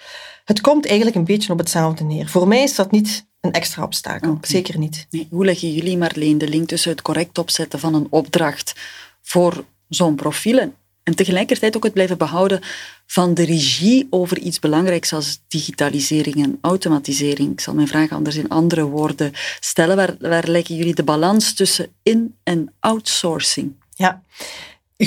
het 0.46 0.62
komt 0.62 0.86
eigenlijk 0.86 1.16
een 1.16 1.24
beetje 1.24 1.52
op 1.54 1.58
hetzelfde 1.58 2.04
neer. 2.04 2.28
Voor 2.28 2.48
mij 2.48 2.64
is 2.64 2.76
dat 2.76 2.92
niet 2.92 3.28
een 3.40 3.52
extra 3.52 3.84
obstakel, 3.84 4.38
zeker 4.42 4.78
niet. 4.78 5.08
Nee, 5.10 5.28
hoe 5.32 5.46
leggen 5.46 5.74
jullie, 5.74 5.98
Marleen, 5.98 6.38
de 6.38 6.48
link 6.48 6.68
tussen 6.68 6.92
het 6.92 7.02
correct 7.02 7.38
opzetten 7.38 7.80
van 7.80 7.94
een 7.94 8.08
opdracht 8.10 8.76
voor 9.22 9.66
zo'n 9.90 10.16
profiel 10.16 10.74
en 11.04 11.16
tegelijkertijd 11.16 11.76
ook 11.76 11.84
het 11.84 11.94
blijven 11.94 12.18
behouden 12.18 12.62
van 13.06 13.34
de 13.34 13.44
regie 13.44 14.08
over 14.10 14.40
iets 14.40 14.60
belangrijks 14.60 15.14
als 15.14 15.42
digitalisering 15.48 16.44
en 16.44 16.58
automatisering. 16.62 17.52
Ik 17.52 17.60
zal 17.60 17.74
mijn 17.74 17.88
vraag 17.88 18.12
anders 18.12 18.36
in 18.36 18.50
andere 18.50 18.84
woorden 18.84 19.32
stellen. 19.60 20.18
Waar, 20.20 20.48
leggen 20.48 20.76
jullie 20.76 20.96
de 20.96 21.04
balans 21.04 21.54
tussen 21.54 21.88
in- 22.04 22.36
en 22.44 22.74
outsourcing? 22.80 23.74
Ja, 23.96 24.24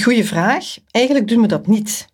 goede 0.01 0.25
vraag. 0.25 0.77
Eigenlijk 0.91 1.29
doen 1.29 1.41
we 1.41 1.49
dat 1.49 1.67
niet. 1.67 2.07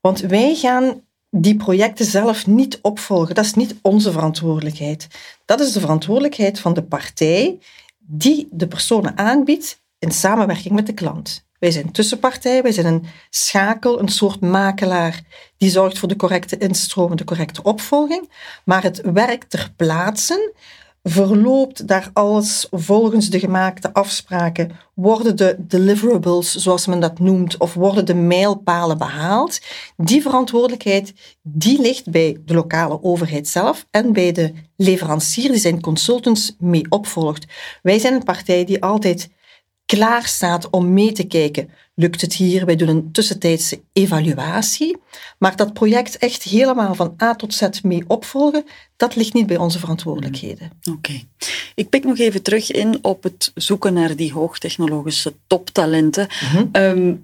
Want 0.00 0.20
wij 0.20 0.54
gaan 0.54 1.02
die 1.30 1.56
projecten 1.56 2.04
zelf 2.04 2.46
niet 2.46 2.78
opvolgen. 2.82 3.34
Dat 3.34 3.44
is 3.44 3.54
niet 3.54 3.74
onze 3.82 4.12
verantwoordelijkheid. 4.12 5.06
Dat 5.44 5.60
is 5.60 5.72
de 5.72 5.80
verantwoordelijkheid 5.80 6.60
van 6.60 6.74
de 6.74 6.82
partij 6.82 7.58
die 7.98 8.48
de 8.50 8.66
personen 8.68 9.18
aanbiedt 9.18 9.80
in 9.98 10.10
samenwerking 10.10 10.74
met 10.74 10.86
de 10.86 10.94
klant. 10.94 11.48
Wij 11.60 11.70
zijn 11.70 11.90
tussenpartij, 11.90 12.62
wij 12.62 12.72
zijn 12.72 12.86
een 12.86 13.06
schakel, 13.30 14.00
een 14.00 14.08
soort 14.08 14.40
makelaar 14.40 15.22
die 15.56 15.70
zorgt 15.70 15.98
voor 15.98 16.08
de 16.08 16.16
correcte 16.16 16.58
instroom, 16.58 17.16
de 17.16 17.24
correcte 17.24 17.62
opvolging. 17.62 18.30
Maar 18.64 18.82
het 18.82 19.00
werk 19.12 19.44
ter 19.44 19.72
plaatse 19.76 20.52
verloopt 21.02 21.86
daar 21.86 22.10
alles 22.12 22.66
volgens 22.70 23.30
de 23.30 23.38
gemaakte 23.38 23.92
afspraken? 23.92 24.70
Worden 24.94 25.36
de 25.36 25.56
deliverables, 25.58 26.54
zoals 26.54 26.86
men 26.86 27.00
dat 27.00 27.18
noemt, 27.18 27.56
of 27.56 27.74
worden 27.74 28.06
de 28.06 28.14
mijlpalen 28.14 28.98
behaald? 28.98 29.60
Die 29.96 30.22
verantwoordelijkheid, 30.22 31.14
die 31.42 31.80
ligt 31.80 32.10
bij 32.10 32.36
de 32.44 32.54
lokale 32.54 33.02
overheid 33.02 33.48
zelf 33.48 33.86
en 33.90 34.12
bij 34.12 34.32
de 34.32 34.52
leverancier 34.76 35.50
die 35.50 35.60
zijn 35.60 35.80
consultants 35.80 36.56
mee 36.58 36.86
opvolgt. 36.88 37.46
Wij 37.82 37.98
zijn 37.98 38.14
een 38.14 38.24
partij 38.24 38.64
die 38.64 38.82
altijd 38.82 39.28
klaar 39.96 40.26
staat 40.26 40.70
om 40.70 40.92
mee 40.92 41.12
te 41.12 41.24
kijken. 41.24 41.70
Lukt 41.94 42.20
het 42.20 42.34
hier? 42.34 42.66
Wij 42.66 42.76
doen 42.76 42.88
een 42.88 43.12
tussentijdse 43.12 43.80
evaluatie. 43.92 44.96
Maar 45.38 45.56
dat 45.56 45.72
project 45.72 46.18
echt 46.18 46.42
helemaal 46.42 46.94
van 46.94 47.14
A 47.22 47.34
tot 47.34 47.54
Z 47.54 47.68
mee 47.82 48.04
opvolgen, 48.06 48.64
dat 48.96 49.16
ligt 49.16 49.32
niet 49.32 49.46
bij 49.46 49.56
onze 49.56 49.78
verantwoordelijkheden. 49.78 50.70
Mm, 50.82 50.94
oké. 50.94 51.20
Ik 51.74 51.88
pik 51.88 52.04
nog 52.04 52.18
even 52.18 52.42
terug 52.42 52.70
in 52.70 52.98
op 53.02 53.22
het 53.22 53.52
zoeken 53.54 53.94
naar 53.94 54.16
die 54.16 54.32
hoogtechnologische 54.32 55.34
toptalenten. 55.46 56.28
Mhm. 56.42 56.66
Ehm, 56.72 57.14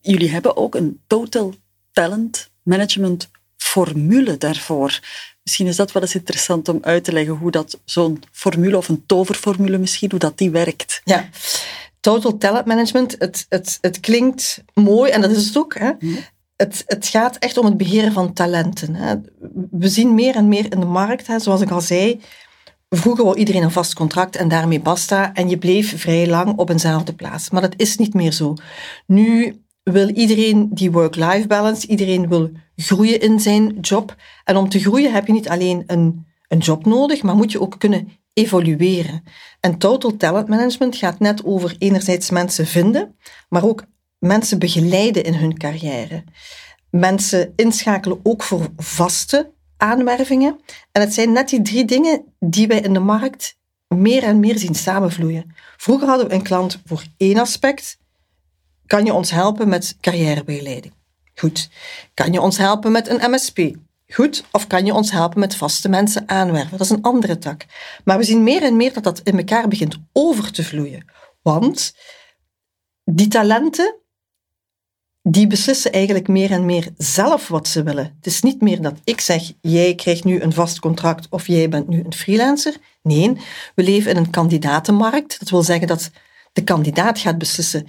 jullie 0.00 0.30
hebben 0.30 0.56
ook 0.56 0.74
een 0.74 1.00
total 1.06 1.54
talent 1.92 2.50
management 2.62 3.30
formule 3.56 4.36
daarvoor. 4.38 5.00
Misschien 5.42 5.66
is 5.66 5.76
dat 5.76 5.92
wel 5.92 6.02
eens 6.02 6.14
interessant 6.14 6.68
om 6.68 6.78
uit 6.82 7.04
te 7.04 7.12
leggen 7.12 7.34
hoe 7.34 7.50
dat 7.50 7.80
zo'n 7.84 8.22
formule 8.32 8.76
of 8.76 8.88
een 8.88 9.06
toverformule 9.06 9.78
misschien, 9.78 10.10
hoe 10.10 10.18
dat 10.18 10.38
die 10.38 10.50
werkt. 10.50 11.00
Ja, 11.04 11.28
total 12.04 12.36
talent 12.36 12.66
management, 12.66 13.16
het, 13.18 13.46
het, 13.48 13.78
het 13.80 14.00
klinkt 14.00 14.64
mooi 14.74 15.10
en 15.10 15.20
dat 15.20 15.30
is 15.30 15.46
het 15.46 15.58
ook. 15.58 15.78
Hè? 15.78 15.90
Mhm. 15.98 16.14
Het, 16.56 16.82
het 16.86 17.06
gaat 17.06 17.36
echt 17.36 17.58
om 17.58 17.64
het 17.64 17.76
beheren 17.76 18.12
van 18.12 18.32
talenten. 18.32 18.94
Hè? 18.94 19.14
We 19.70 19.88
zien 19.88 20.14
meer 20.14 20.34
en 20.34 20.48
meer 20.48 20.72
in 20.72 20.80
de 20.80 20.86
markt, 20.86 21.26
hè, 21.26 21.38
zoals 21.38 21.60
ik 21.60 21.70
al 21.70 21.80
zei, 21.80 22.20
Vroeger 22.88 23.24
wou 23.24 23.36
iedereen 23.36 23.62
een 23.62 23.70
vast 23.70 23.94
contract 23.94 24.36
en 24.36 24.48
daarmee 24.48 24.80
basta. 24.80 25.34
En 25.34 25.48
je 25.48 25.58
bleef 25.58 26.00
vrij 26.00 26.26
lang 26.28 26.58
op 26.58 26.70
eenzelfde 26.70 27.14
plaats. 27.14 27.50
Maar 27.50 27.60
dat 27.60 27.74
is 27.76 27.96
niet 27.96 28.14
meer 28.14 28.32
zo. 28.32 28.54
Nu 29.06 29.56
wil 29.82 30.08
iedereen 30.08 30.68
die 30.72 30.92
work-life 30.92 31.46
balance, 31.46 31.86
iedereen 31.86 32.28
wil 32.28 32.50
groeien 32.76 33.20
in 33.20 33.40
zijn 33.40 33.80
job. 33.80 34.14
En 34.44 34.56
om 34.56 34.68
te 34.68 34.78
groeien 34.78 35.12
heb 35.12 35.26
je 35.26 35.32
niet 35.32 35.48
alleen 35.48 35.82
een, 35.86 36.26
een 36.48 36.58
job 36.58 36.86
nodig, 36.86 37.22
maar 37.22 37.36
moet 37.36 37.52
je 37.52 37.60
ook 37.60 37.78
kunnen 37.78 38.08
evolueren. 38.34 39.22
En 39.60 39.78
total 39.78 40.16
talent 40.16 40.48
management 40.48 40.96
gaat 40.96 41.18
net 41.18 41.44
over 41.44 41.76
enerzijds 41.78 42.30
mensen 42.30 42.66
vinden, 42.66 43.16
maar 43.48 43.64
ook 43.64 43.84
mensen 44.18 44.58
begeleiden 44.58 45.24
in 45.24 45.34
hun 45.34 45.58
carrière. 45.58 46.24
Mensen 46.90 47.52
inschakelen 47.56 48.20
ook 48.22 48.42
voor 48.42 48.68
vaste 48.76 49.52
aanwervingen. 49.76 50.60
En 50.92 51.00
het 51.00 51.14
zijn 51.14 51.32
net 51.32 51.48
die 51.48 51.62
drie 51.62 51.84
dingen 51.84 52.24
die 52.38 52.66
wij 52.66 52.80
in 52.80 52.92
de 52.92 53.00
markt 53.00 53.58
meer 53.88 54.22
en 54.22 54.40
meer 54.40 54.58
zien 54.58 54.74
samenvloeien. 54.74 55.54
Vroeger 55.76 56.08
hadden 56.08 56.28
we 56.28 56.34
een 56.34 56.42
klant 56.42 56.80
voor 56.84 57.02
één 57.16 57.38
aspect. 57.38 57.98
Kan 58.86 59.04
je 59.04 59.12
ons 59.12 59.30
helpen 59.30 59.68
met 59.68 59.96
carrièrebegeleiding? 60.00 60.94
Goed. 61.34 61.70
Kan 62.14 62.32
je 62.32 62.40
ons 62.40 62.58
helpen 62.58 62.92
met 62.92 63.08
een 63.08 63.30
MSP? 63.30 63.58
Goed, 64.06 64.44
of 64.52 64.66
kan 64.66 64.86
je 64.86 64.94
ons 64.94 65.10
helpen 65.10 65.40
met 65.40 65.56
vaste 65.56 65.88
mensen 65.88 66.28
aanwerven? 66.28 66.70
Dat 66.70 66.80
is 66.80 66.90
een 66.90 67.02
andere 67.02 67.38
tak. 67.38 67.64
Maar 68.04 68.18
we 68.18 68.24
zien 68.24 68.42
meer 68.42 68.62
en 68.62 68.76
meer 68.76 68.92
dat 68.92 69.02
dat 69.02 69.20
in 69.20 69.38
elkaar 69.38 69.68
begint 69.68 69.98
over 70.12 70.52
te 70.52 70.64
vloeien. 70.64 71.04
Want 71.42 71.94
die 73.04 73.28
talenten, 73.28 73.96
die 75.22 75.46
beslissen 75.46 75.92
eigenlijk 75.92 76.28
meer 76.28 76.50
en 76.50 76.64
meer 76.64 76.88
zelf 76.96 77.48
wat 77.48 77.68
ze 77.68 77.82
willen. 77.82 78.14
Het 78.16 78.26
is 78.26 78.42
niet 78.42 78.60
meer 78.60 78.82
dat 78.82 79.00
ik 79.04 79.20
zeg, 79.20 79.52
jij 79.60 79.94
krijgt 79.94 80.24
nu 80.24 80.40
een 80.40 80.52
vast 80.52 80.78
contract 80.78 81.26
of 81.30 81.46
jij 81.46 81.68
bent 81.68 81.88
nu 81.88 82.02
een 82.04 82.14
freelancer. 82.14 82.76
Nee, 83.02 83.32
we 83.74 83.82
leven 83.82 84.10
in 84.10 84.16
een 84.16 84.30
kandidatenmarkt. 84.30 85.38
Dat 85.38 85.50
wil 85.50 85.62
zeggen 85.62 85.86
dat 85.86 86.10
de 86.52 86.64
kandidaat 86.64 87.18
gaat 87.18 87.38
beslissen, 87.38 87.86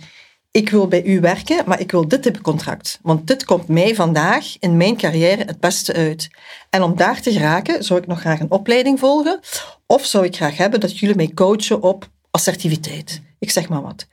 ik 0.56 0.70
wil 0.70 0.88
bij 0.88 1.06
u 1.06 1.20
werken, 1.20 1.64
maar 1.66 1.80
ik 1.80 1.92
wil 1.92 2.08
dit 2.08 2.22
type 2.22 2.42
contract. 2.42 3.00
Want 3.02 3.28
dit 3.28 3.46
komt 3.46 3.68
mij 3.68 3.96
vandaag 3.96 4.60
in 4.60 4.78
mijn 4.78 4.98
carrière 4.98 5.44
het 5.44 5.60
beste 5.60 5.94
uit. 5.94 6.30
En 6.70 6.84
om 6.84 6.96
daar 6.96 7.22
te 7.22 7.32
geraken, 7.32 7.84
zou 7.84 8.00
ik 8.00 8.08
nog 8.08 8.20
graag 8.20 8.40
een 8.40 8.52
opleiding 8.52 9.00
volgen. 9.00 9.40
Of 9.86 10.06
zou 10.06 10.26
ik 10.26 10.36
graag 10.36 10.58
hebben 10.58 10.80
dat 10.80 11.00
jullie 11.00 11.16
mij 11.16 11.32
coachen 11.34 11.82
op 11.82 12.10
assertiviteit. 12.32 13.22
Ik 13.40 13.52
zeg 13.52 13.70
maar 13.70 13.82
wat. 13.82 14.08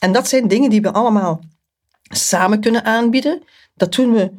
En 0.00 0.12
dat 0.12 0.28
zijn 0.28 0.48
dingen 0.48 0.70
die 0.70 0.80
we 0.80 0.92
allemaal 0.92 1.40
samen 2.02 2.60
kunnen 2.60 2.84
aanbieden. 2.84 3.42
Dat 3.74 3.94
doen 3.94 4.12
we 4.12 4.32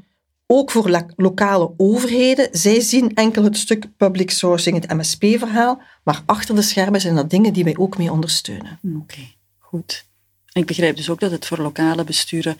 ook 0.47 0.71
voor 0.71 1.05
lokale 1.15 1.73
overheden. 1.77 2.47
Zij 2.51 2.79
zien 2.79 3.15
enkel 3.15 3.43
het 3.43 3.57
stuk 3.57 3.97
public 3.97 4.31
sourcing, 4.31 4.81
het 4.81 4.93
MSP-verhaal. 4.93 5.81
Maar 6.03 6.21
achter 6.25 6.55
de 6.55 6.61
schermen 6.61 7.01
zijn 7.01 7.15
dat 7.15 7.29
dingen 7.29 7.53
die 7.53 7.63
wij 7.63 7.77
ook 7.77 7.97
mee 7.97 8.11
ondersteunen. 8.11 8.79
Oké, 9.01 9.21
goed. 9.59 10.11
Ik 10.53 10.65
begrijp 10.65 10.95
dus 10.95 11.09
ook 11.09 11.19
dat 11.19 11.31
het 11.31 11.45
voor 11.45 11.57
lokale 11.57 12.03
besturen 12.03 12.57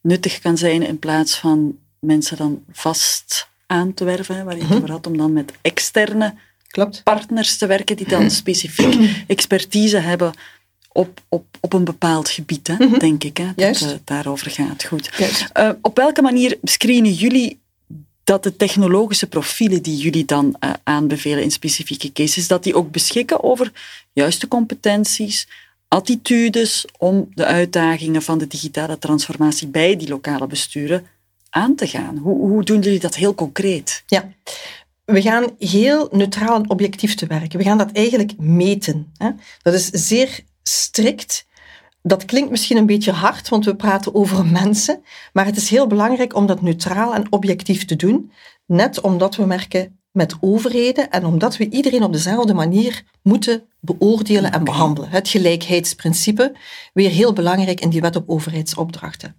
nuttig 0.00 0.38
kan 0.38 0.58
zijn 0.58 0.82
in 0.82 0.98
plaats 0.98 1.36
van 1.36 1.78
mensen 1.98 2.36
dan 2.36 2.64
vast 2.72 3.48
aan 3.66 3.94
te 3.94 4.04
werven, 4.04 4.44
waar 4.44 4.54
je 4.54 4.60
het 4.60 4.68
mhm. 4.68 4.78
over 4.78 4.90
had, 4.90 5.06
om 5.06 5.16
dan 5.16 5.32
met 5.32 5.52
externe 5.60 6.34
Klopt. 6.66 7.02
partners 7.02 7.56
te 7.56 7.66
werken 7.66 7.96
die 7.96 8.08
dan 8.08 8.30
specifiek 8.40 9.24
expertise 9.26 9.98
hebben 9.98 10.32
op, 10.92 11.20
op, 11.28 11.44
op 11.60 11.72
een 11.72 11.84
bepaald 11.84 12.28
gebied, 12.28 12.66
hè, 12.66 12.74
mhm. 12.74 12.98
denk 12.98 13.24
ik. 13.24 13.36
Hè, 13.36 13.44
dat 13.44 13.54
Juist. 13.56 13.80
het 13.80 14.06
daarover 14.06 14.50
gaat. 14.50 14.84
Goed. 14.84 15.10
Uh, 15.58 15.70
op 15.82 15.96
welke 15.96 16.22
manier 16.22 16.58
screenen 16.62 17.12
jullie 17.12 17.58
dat 18.24 18.42
de 18.42 18.56
technologische 18.56 19.26
profielen 19.26 19.82
die 19.82 19.96
jullie 19.96 20.24
dan 20.24 20.56
uh, 20.60 20.70
aanbevelen 20.82 21.42
in 21.42 21.50
specifieke 21.50 22.12
cases, 22.12 22.48
dat 22.48 22.62
die 22.62 22.74
ook 22.74 22.90
beschikken 22.90 23.42
over 23.42 23.72
juiste 24.12 24.48
competenties, 24.48 25.48
attitudes 25.90 26.86
om 26.98 27.28
de 27.34 27.44
uitdagingen 27.44 28.22
van 28.22 28.38
de 28.38 28.46
digitale 28.46 28.98
transformatie 28.98 29.68
bij 29.68 29.96
die 29.96 30.08
lokale 30.08 30.46
besturen 30.46 31.06
aan 31.50 31.74
te 31.74 31.86
gaan? 31.86 32.16
Hoe, 32.16 32.38
hoe 32.38 32.64
doen 32.64 32.80
jullie 32.80 33.00
dat 33.00 33.14
heel 33.14 33.34
concreet? 33.34 34.02
Ja, 34.06 34.32
we 35.04 35.22
gaan 35.22 35.50
heel 35.58 36.08
neutraal 36.10 36.56
en 36.56 36.70
objectief 36.70 37.14
te 37.14 37.26
werken. 37.26 37.58
We 37.58 37.64
gaan 37.64 37.78
dat 37.78 37.92
eigenlijk 37.92 38.38
meten. 38.38 39.12
Hè? 39.16 39.30
Dat 39.62 39.74
is 39.74 39.86
zeer 39.86 40.40
strikt. 40.62 41.46
Dat 42.02 42.24
klinkt 42.24 42.50
misschien 42.50 42.76
een 42.76 42.86
beetje 42.86 43.12
hard, 43.12 43.48
want 43.48 43.64
we 43.64 43.76
praten 43.76 44.14
over 44.14 44.46
mensen. 44.46 45.02
Maar 45.32 45.44
het 45.44 45.56
is 45.56 45.70
heel 45.70 45.86
belangrijk 45.86 46.34
om 46.34 46.46
dat 46.46 46.62
neutraal 46.62 47.14
en 47.14 47.32
objectief 47.32 47.84
te 47.84 47.96
doen. 47.96 48.32
Net 48.66 49.00
omdat 49.00 49.36
we 49.36 49.44
merken 49.44 49.99
met 50.12 50.36
overheden 50.40 51.10
en 51.10 51.24
omdat 51.24 51.56
we 51.56 51.68
iedereen 51.68 52.02
op 52.02 52.12
dezelfde 52.12 52.54
manier 52.54 53.02
moeten 53.22 53.64
beoordelen 53.80 54.52
en 54.52 54.64
behandelen. 54.64 55.10
Het 55.10 55.28
gelijkheidsprincipe, 55.28 56.52
weer 56.92 57.10
heel 57.10 57.32
belangrijk 57.32 57.80
in 57.80 57.90
die 57.90 58.00
wet 58.00 58.16
op 58.16 58.28
overheidsopdrachten. 58.28 59.36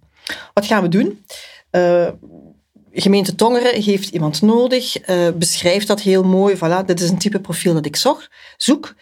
Wat 0.54 0.66
gaan 0.66 0.82
we 0.82 0.88
doen? 0.88 1.24
Uh, 1.70 2.08
gemeente 2.92 3.34
Tongeren 3.34 3.82
heeft 3.82 4.08
iemand 4.08 4.42
nodig, 4.42 5.08
uh, 5.10 5.28
beschrijft 5.34 5.86
dat 5.86 6.00
heel 6.00 6.22
mooi. 6.22 6.56
Voilà, 6.56 6.84
dit 6.86 7.00
is 7.00 7.10
een 7.10 7.18
type 7.18 7.40
profiel 7.40 7.74
dat 7.74 7.86
ik 7.86 7.96
zoek, 7.96 8.28
zoek. 8.56 8.94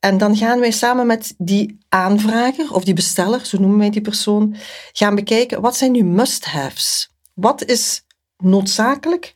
En 0.00 0.18
dan 0.18 0.36
gaan 0.36 0.60
wij 0.60 0.70
samen 0.70 1.06
met 1.06 1.34
die 1.38 1.78
aanvrager 1.88 2.74
of 2.74 2.84
die 2.84 2.94
besteller, 2.94 3.46
zo 3.46 3.58
noemen 3.58 3.78
wij 3.78 3.90
die 3.90 4.00
persoon, 4.00 4.56
gaan 4.92 5.14
bekijken 5.14 5.60
wat 5.60 5.76
zijn 5.76 5.92
nu 5.92 6.04
must-haves. 6.04 7.10
Wat 7.34 7.64
is 7.64 8.02
noodzakelijk 8.36 9.34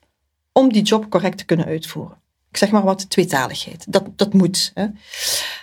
om 0.58 0.72
die 0.72 0.82
job 0.82 1.10
correct 1.10 1.38
te 1.38 1.44
kunnen 1.44 1.66
uitvoeren? 1.66 2.16
Ik 2.50 2.56
zeg 2.56 2.70
maar 2.70 2.84
wat 2.84 3.10
tweetaligheid. 3.10 3.92
Dat, 3.92 4.04
dat 4.16 4.32
moet. 4.32 4.70
Hè. 4.74 4.86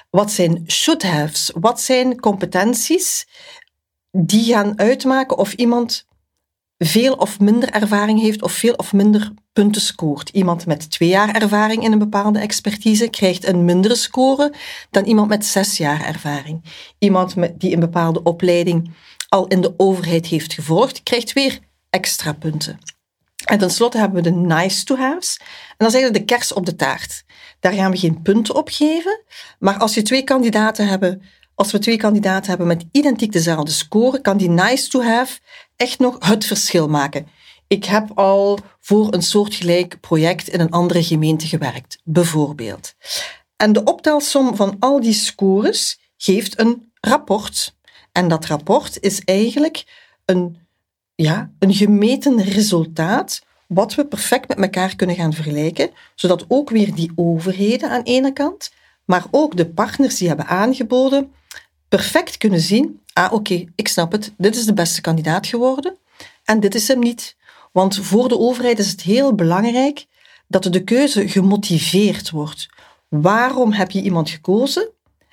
Wat 0.09 0.31
zijn 0.31 0.63
should-haves? 0.67 1.51
Wat 1.53 1.81
zijn 1.81 2.19
competenties 2.19 3.27
die 4.11 4.43
gaan 4.43 4.79
uitmaken 4.79 5.37
of 5.37 5.53
iemand 5.53 6.05
veel 6.77 7.13
of 7.13 7.39
minder 7.39 7.69
ervaring 7.69 8.21
heeft 8.21 8.41
of 8.41 8.51
veel 8.51 8.73
of 8.73 8.93
minder 8.93 9.31
punten 9.53 9.81
scoort. 9.81 10.29
Iemand 10.29 10.65
met 10.65 10.91
twee 10.91 11.09
jaar 11.09 11.35
ervaring 11.35 11.83
in 11.83 11.91
een 11.91 11.99
bepaalde 11.99 12.39
expertise 12.39 13.07
krijgt 13.09 13.45
een 13.45 13.65
mindere 13.65 13.95
score 13.95 14.53
dan 14.91 15.03
iemand 15.03 15.27
met 15.27 15.45
zes 15.45 15.77
jaar 15.77 16.05
ervaring. 16.05 16.63
Iemand 16.99 17.35
die 17.57 17.73
een 17.73 17.79
bepaalde 17.79 18.23
opleiding 18.23 18.91
al 19.29 19.47
in 19.47 19.61
de 19.61 19.73
overheid 19.77 20.25
heeft 20.25 20.53
gevolgd, 20.53 21.03
krijgt 21.03 21.33
weer 21.33 21.59
extra 21.89 22.33
punten. 22.33 22.79
En 23.45 23.57
tenslotte 23.57 23.97
hebben 23.97 24.23
we 24.23 24.29
de 24.29 24.35
nice 24.35 24.83
to 24.83 24.95
haves. 24.95 25.37
En 25.39 25.75
dat 25.77 25.87
is 25.87 25.93
eigenlijk 25.93 26.27
de 26.27 26.35
kers 26.35 26.53
op 26.53 26.65
de 26.65 26.75
taart. 26.75 27.23
Daar 27.59 27.73
gaan 27.73 27.91
we 27.91 27.97
geen 27.97 28.21
punten 28.21 28.55
op 28.55 28.69
geven. 28.71 29.21
Maar 29.59 29.77
als 29.77 29.93
je 29.93 30.01
twee 30.01 30.23
kandidaten 30.23 30.87
als 31.55 31.71
we 31.71 31.79
twee 31.79 31.97
kandidaten 31.97 32.49
hebben 32.49 32.67
met 32.67 32.85
identiek 32.91 33.31
dezelfde 33.31 33.71
score, 33.71 34.21
kan 34.21 34.37
die 34.37 34.49
nice 34.49 34.89
to 34.89 35.01
have 35.01 35.39
echt 35.75 35.99
nog 35.99 36.15
het 36.19 36.45
verschil 36.45 36.87
maken. 36.87 37.27
Ik 37.67 37.85
heb 37.85 38.11
al 38.15 38.59
voor 38.79 39.13
een 39.13 39.21
soortgelijk 39.21 39.99
project 39.99 40.47
in 40.47 40.59
een 40.59 40.71
andere 40.71 41.03
gemeente 41.03 41.47
gewerkt, 41.47 42.01
bijvoorbeeld. 42.03 42.93
En 43.57 43.73
de 43.73 43.83
optelsom 43.83 44.55
van 44.55 44.75
al 44.79 45.01
die 45.01 45.13
scores 45.13 45.99
geeft 46.17 46.59
een 46.59 46.91
rapport. 47.01 47.75
En 48.11 48.27
dat 48.27 48.45
rapport 48.45 48.99
is 48.99 49.21
eigenlijk 49.23 49.85
een, 50.25 50.64
ja, 51.15 51.51
een 51.59 51.73
gemeten 51.73 52.43
resultaat 52.43 53.43
wat 53.67 53.95
we 53.95 54.05
perfect 54.05 54.47
met 54.47 54.57
elkaar 54.57 54.95
kunnen 54.95 55.15
gaan 55.15 55.33
vergelijken, 55.33 55.89
zodat 56.15 56.45
ook 56.47 56.69
weer 56.69 56.95
die 56.95 57.11
overheden 57.15 57.89
aan 57.89 58.03
de 58.03 58.09
ene 58.09 58.33
kant, 58.33 58.71
maar 59.05 59.25
ook 59.31 59.57
de 59.57 59.65
partners 59.65 60.17
die 60.17 60.27
hebben 60.27 60.47
aangeboden, 60.47 61.31
perfect 61.87 62.37
kunnen 62.37 62.59
zien, 62.59 62.99
ah 63.13 63.33
oké, 63.33 63.65
ik 63.75 63.87
snap 63.87 64.11
het, 64.11 64.33
dit 64.37 64.55
is 64.55 64.65
de 64.65 64.73
beste 64.73 65.01
kandidaat 65.01 65.47
geworden 65.47 65.97
en 66.43 66.59
dit 66.59 66.75
is 66.75 66.87
hem 66.87 66.99
niet. 66.99 67.35
Want 67.71 67.95
voor 67.95 68.27
de 68.27 68.39
overheid 68.39 68.79
is 68.79 68.91
het 68.91 69.01
heel 69.01 69.35
belangrijk 69.35 70.05
dat 70.47 70.63
de 70.63 70.83
keuze 70.83 71.27
gemotiveerd 71.29 72.29
wordt. 72.29 72.69
Waarom 73.07 73.71
heb 73.71 73.91
je 73.91 74.01
iemand 74.01 74.29
gekozen 74.29 74.89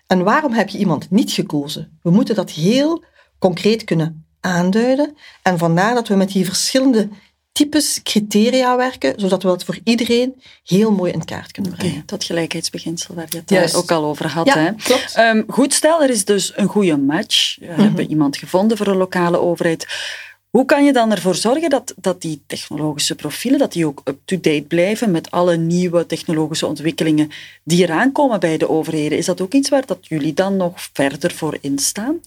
en 0.07 0.25
waarom 0.25 0.53
heb 0.53 0.69
je 0.69 0.79
iemand 0.79 1.11
niet 1.11 1.33
gekozen? 1.33 1.99
We 2.03 2.11
moeten 2.11 2.35
dat 2.35 2.51
heel 2.51 3.05
concreet 3.39 3.85
kunnen 3.85 4.22
aanduiden 4.43 5.17
en 5.43 5.59
vandaar 5.59 5.95
dat 5.95 6.09
we 6.09 6.15
met 6.15 6.33
die 6.33 6.45
verschillende 6.45 7.09
types 7.53 8.01
criteria 8.03 8.77
werken, 8.77 9.15
zodat 9.17 9.43
we 9.43 9.49
dat 9.49 9.65
voor 9.65 9.79
iedereen 9.85 10.43
heel 10.65 10.91
mooi 10.93 11.13
in 11.13 11.25
kaart 11.25 11.53
kunnen 11.53 11.73
brengen. 11.73 11.95
Okay, 11.95 12.07
dat 12.07 12.25
gelijkheidsbeginsel 12.25 13.15
waar 13.15 13.27
je 13.29 13.43
het 13.57 13.75
ook 13.75 13.91
al 13.91 14.05
over 14.05 14.29
had. 14.29 14.55
hè? 14.55 14.73
Klopt. 14.73 15.19
Um, 15.19 15.45
goed, 15.49 15.75
stel 15.75 16.03
er 16.03 16.11
is 16.11 16.25
dus 16.25 16.53
een 16.57 16.69
goede 16.69 16.97
match. 16.97 17.57
We 17.59 17.67
hebben 17.67 17.93
mhm. 17.93 18.11
iemand 18.11 18.37
gevonden 18.37 18.77
voor 18.77 18.87
een 18.87 18.97
lokale 18.97 19.39
overheid. 19.39 19.87
Hoe 20.51 20.65
kan 20.65 20.85
je 20.85 20.93
dan 20.93 21.11
ervoor 21.11 21.35
zorgen 21.35 21.71
dat, 21.71 21.95
dat 21.97 22.21
die 22.21 22.43
technologische 22.47 23.15
profielen 23.15 23.59
dat 23.59 23.73
die 23.73 23.87
ook 23.87 24.01
up-to-date 24.05 24.65
blijven 24.69 25.11
met 25.11 25.31
alle 25.31 25.57
nieuwe 25.57 26.07
technologische 26.07 26.67
ontwikkelingen 26.67 27.31
die 27.65 27.83
eraan 27.83 28.13
komen 28.13 28.41
bij 28.41 28.57
de 28.57 28.69
overheden? 28.69 29.19
Is 29.19 29.27
dat 29.27 29.41
ook 29.41 29.53
iets 29.53 29.69
waar 29.69 29.87
dat 29.87 30.07
jullie 30.07 30.35
dan 30.35 30.57
nog 30.57 30.89
verder 30.93 31.31
voor 31.31 31.59
instaan? 31.61 32.21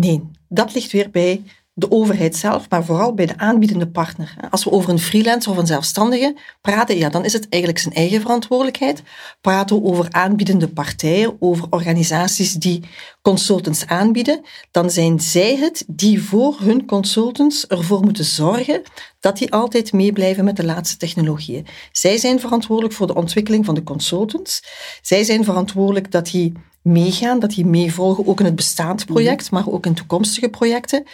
Nee, 0.00 0.22
dat 0.48 0.74
ligt 0.74 0.92
weer 0.92 1.10
bij 1.10 1.42
de 1.74 1.90
overheid 1.90 2.36
zelf, 2.36 2.70
maar 2.70 2.84
vooral 2.84 3.14
bij 3.14 3.26
de 3.26 3.38
aanbiedende 3.38 3.88
partner. 3.88 4.36
Als 4.50 4.64
we 4.64 4.70
over 4.70 4.90
een 4.90 4.98
freelancer 4.98 5.50
of 5.50 5.56
een 5.56 5.66
zelfstandige 5.66 6.36
praten, 6.60 6.96
ja, 6.96 7.08
dan 7.08 7.24
is 7.24 7.32
het 7.32 7.46
eigenlijk 7.48 7.82
zijn 7.82 7.94
eigen 7.94 8.20
verantwoordelijkheid. 8.20 9.02
Praten 9.40 9.76
we 9.76 9.88
over 9.88 10.06
aanbiedende 10.10 10.68
partijen, 10.68 11.36
over 11.40 11.66
organisaties 11.70 12.52
die 12.52 12.82
consultants 13.22 13.86
aanbieden, 13.86 14.40
dan 14.70 14.90
zijn 14.90 15.20
zij 15.20 15.56
het 15.56 15.84
die 15.86 16.22
voor 16.22 16.56
hun 16.60 16.86
consultants 16.86 17.66
ervoor 17.66 18.00
moeten 18.00 18.24
zorgen 18.24 18.82
dat 19.20 19.38
die 19.38 19.52
altijd 19.52 19.92
meeblijven 19.92 20.44
met 20.44 20.56
de 20.56 20.64
laatste 20.64 20.96
technologieën. 20.96 21.66
Zij 21.92 22.18
zijn 22.18 22.40
verantwoordelijk 22.40 22.94
voor 22.94 23.06
de 23.06 23.14
ontwikkeling 23.14 23.64
van 23.64 23.74
de 23.74 23.82
consultants. 23.82 24.62
Zij 25.02 25.24
zijn 25.24 25.44
verantwoordelijk 25.44 26.10
dat 26.10 26.26
die 26.26 26.52
meegaan, 26.88 27.38
dat 27.38 27.50
die 27.50 27.66
meevolgen, 27.66 28.26
ook 28.26 28.38
in 28.38 28.44
het 28.44 28.56
bestaand 28.56 29.06
project, 29.06 29.50
mhm. 29.50 29.54
maar 29.54 29.72
ook 29.72 29.86
in 29.86 29.94
toekomstige 29.94 30.48
projecten. 30.48 31.04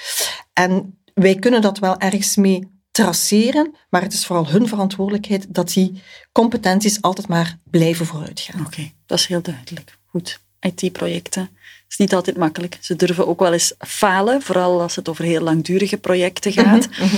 En 0.53 0.99
wij 1.15 1.35
kunnen 1.35 1.63
dat 1.63 1.79
wel 1.79 1.99
ergens 1.99 2.37
mee 2.37 2.73
traceren, 2.91 3.75
maar 3.91 4.03
het 4.03 4.13
is 4.13 4.27
vooral 4.27 4.49
hun 4.49 4.69
verantwoordelijkheid 4.69 5.47
dat 5.49 5.73
die 5.73 6.03
competenties 6.33 7.03
altijd 7.03 7.29
maar 7.29 7.59
blijven 7.71 8.07
vooruitgaan. 8.07 8.67
Oké, 8.67 8.91
dat 9.07 9.19
is 9.19 9.27
heel 9.27 9.43
duidelijk. 9.43 9.99
Goed. 10.07 10.43
IT-projecten 10.61 11.51
is 11.89 11.97
niet 11.97 12.15
altijd 12.15 12.37
makkelijk. 12.37 12.79
Ze 12.81 12.97
durven 12.97 13.27
ook 13.27 13.41
wel 13.41 13.53
eens 13.53 13.75
falen, 13.79 14.43
vooral 14.43 14.81
als 14.83 14.97
het 14.97 15.09
over 15.09 15.25
heel 15.25 15.41
langdurige 15.41 15.97
projecten 15.97 16.53
gaat. 16.53 16.89
Mhm, 16.91 17.05
mhm. 17.05 17.17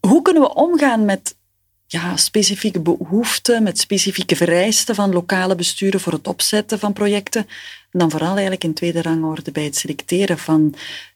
Hoe 0.00 0.22
kunnen 0.22 0.42
we 0.42 0.54
omgaan 0.54 1.04
met 1.04 1.36
ja, 1.92 2.16
specifieke 2.16 2.80
behoeften, 2.80 3.62
met 3.62 3.78
specifieke 3.78 4.36
vereisten 4.36 4.94
van 4.94 5.12
lokale 5.12 5.54
besturen 5.54 6.00
voor 6.00 6.12
het 6.12 6.26
opzetten 6.26 6.78
van 6.78 6.92
projecten. 6.92 7.46
En 7.90 7.98
dan 7.98 8.10
vooral 8.10 8.32
eigenlijk 8.32 8.64
in 8.64 8.74
tweede 8.74 9.02
rangorde 9.02 9.52
bij 9.52 9.64
het 9.64 9.76
selecteren 9.76 10.38
van 10.38 10.74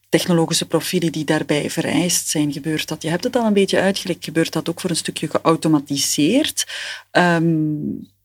technologische 0.08 0.66
profielen 0.66 1.12
die 1.12 1.24
daarbij 1.24 1.70
vereist 1.70 2.28
zijn. 2.28 2.52
Gebeurt 2.52 2.88
dat? 2.88 3.02
Je 3.02 3.08
hebt 3.08 3.24
het 3.24 3.36
al 3.36 3.46
een 3.46 3.52
beetje 3.52 3.80
uitgelegd. 3.80 4.24
Gebeurt 4.24 4.52
dat 4.52 4.68
ook 4.68 4.80
voor 4.80 4.90
een 4.90 4.96
stukje 4.96 5.28
geautomatiseerd? 5.28 6.66
Ehm, 7.10 7.44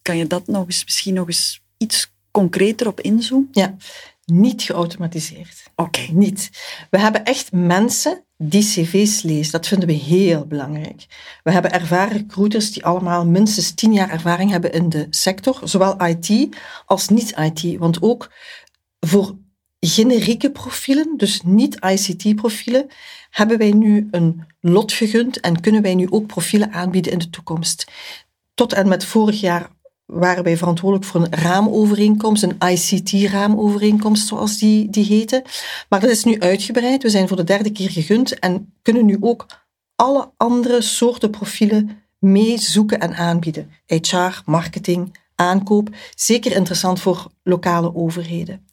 kan 0.01 0.17
je 0.17 0.27
dat 0.27 0.47
nog 0.47 0.65
eens, 0.65 0.83
misschien 0.83 1.13
nog 1.13 1.27
eens 1.27 1.61
iets 1.77 2.11
concreter 2.31 2.87
op 2.87 3.01
inzoomen? 3.01 3.49
Ja, 3.51 3.75
niet 4.25 4.61
geautomatiseerd. 4.61 5.63
Oké. 5.81 6.11
Niet. 6.11 6.49
We 6.89 6.99
hebben 6.99 7.23
echt 7.23 7.51
mensen 7.51 8.23
die 8.37 8.63
cv's 8.63 9.21
lezen. 9.21 9.51
Dat 9.51 9.67
vinden 9.67 9.87
we 9.87 9.93
heel 9.93 10.45
belangrijk. 10.45 11.05
We 11.43 11.51
hebben 11.51 11.71
ervaren 11.71 12.17
recruiters 12.17 12.71
die 12.71 12.85
allemaal 12.85 13.25
minstens 13.25 13.71
tien 13.71 13.93
jaar 13.93 14.09
ervaring 14.09 14.51
hebben 14.51 14.71
in 14.71 14.89
de 14.89 15.07
sector, 15.09 15.59
zowel 15.63 16.05
IT 16.05 16.55
als 16.85 17.07
niet-IT. 17.07 17.77
Want 17.77 18.01
ook 18.01 18.31
voor 18.99 19.37
generieke 19.79 20.51
profielen, 20.51 21.13
dus 21.17 21.41
niet-ICT-profielen, 21.41 22.87
hebben 23.29 23.57
wij 23.57 23.71
nu 23.71 24.07
een 24.11 24.45
lot 24.59 24.91
gegund 24.93 25.39
en 25.39 25.61
kunnen 25.61 25.81
wij 25.81 25.95
nu 25.95 26.07
ook 26.09 26.27
profielen 26.27 26.71
aanbieden 26.71 27.11
in 27.11 27.19
de 27.19 27.29
toekomst. 27.29 27.91
Tot 28.53 28.73
en 28.73 28.87
met 28.87 29.05
vorig 29.05 29.39
jaar 29.39 29.69
waren 30.11 30.43
wij 30.43 30.57
verantwoordelijk 30.57 31.09
voor 31.09 31.21
een 31.21 31.39
raamovereenkomst, 31.39 32.43
een 32.43 32.57
ICT-raamovereenkomst 32.69 34.27
zoals 34.27 34.57
die, 34.57 34.89
die 34.89 35.05
heette. 35.05 35.43
Maar 35.89 35.99
dat 35.99 36.09
is 36.09 36.23
nu 36.23 36.39
uitgebreid. 36.39 37.03
We 37.03 37.09
zijn 37.09 37.27
voor 37.27 37.37
de 37.37 37.43
derde 37.43 37.71
keer 37.71 37.89
gegund 37.89 38.39
en 38.39 38.73
kunnen 38.81 39.05
nu 39.05 39.17
ook 39.19 39.45
alle 39.95 40.31
andere 40.37 40.81
soorten 40.81 41.29
profielen 41.29 42.01
meezoeken 42.19 42.99
en 42.99 43.15
aanbieden. 43.15 43.71
HR, 43.85 44.41
marketing, 44.45 45.19
aankoop. 45.35 45.89
Zeker 46.15 46.55
interessant 46.55 46.99
voor 46.99 47.31
lokale 47.43 47.95
overheden. 47.95 48.67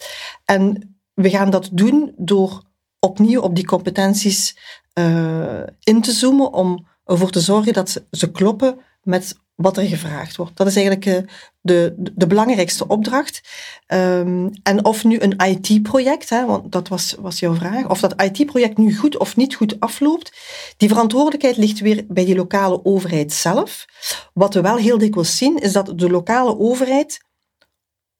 En 0.44 0.96
we 1.14 1.30
gaan 1.30 1.50
dat 1.50 1.68
doen 1.72 2.12
door 2.16 2.62
opnieuw 2.98 3.40
op 3.40 3.54
die 3.54 3.66
competenties 3.66 4.56
uh, 4.98 5.62
in 5.82 6.00
te 6.02 6.12
zoomen 6.12 6.52
om 6.52 6.86
ervoor 7.04 7.30
te 7.30 7.40
zorgen 7.40 7.72
dat 7.72 8.04
ze 8.10 8.30
kloppen 8.30 8.78
met 9.02 9.36
wat 9.60 9.76
er 9.76 9.84
gevraagd 9.84 10.36
wordt. 10.36 10.56
Dat 10.56 10.66
is 10.66 10.76
eigenlijk 10.76 11.06
uh, 11.06 11.32
de, 11.60 11.94
de 11.96 12.26
belangrijkste 12.26 12.86
opdracht. 12.86 13.40
Um, 13.86 14.50
en 14.62 14.84
of 14.84 15.04
nu 15.04 15.20
een 15.20 15.36
IT-project, 15.36 16.28
want 16.28 16.72
dat 16.72 16.88
was, 16.88 17.14
was 17.18 17.38
jouw 17.38 17.54
vraag, 17.54 17.88
of 17.88 18.00
dat 18.00 18.22
IT-project 18.22 18.78
nu 18.78 18.96
goed 18.96 19.16
of 19.16 19.36
niet 19.36 19.54
goed 19.54 19.80
afloopt, 19.80 20.32
die 20.76 20.88
verantwoordelijkheid 20.88 21.56
ligt 21.56 21.80
weer 21.80 22.04
bij 22.08 22.24
die 22.24 22.34
lokale 22.34 22.84
overheid 22.84 23.32
zelf. 23.32 23.84
Wat 24.34 24.54
we 24.54 24.60
wel 24.60 24.76
heel 24.76 24.98
dikwijls 24.98 25.36
zien, 25.36 25.58
is 25.58 25.72
dat 25.72 25.98
de 25.98 26.10
lokale 26.10 26.58
overheid, 26.58 27.20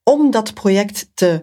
om 0.03 0.31
dat 0.31 0.55
project 0.55 1.11
te 1.15 1.43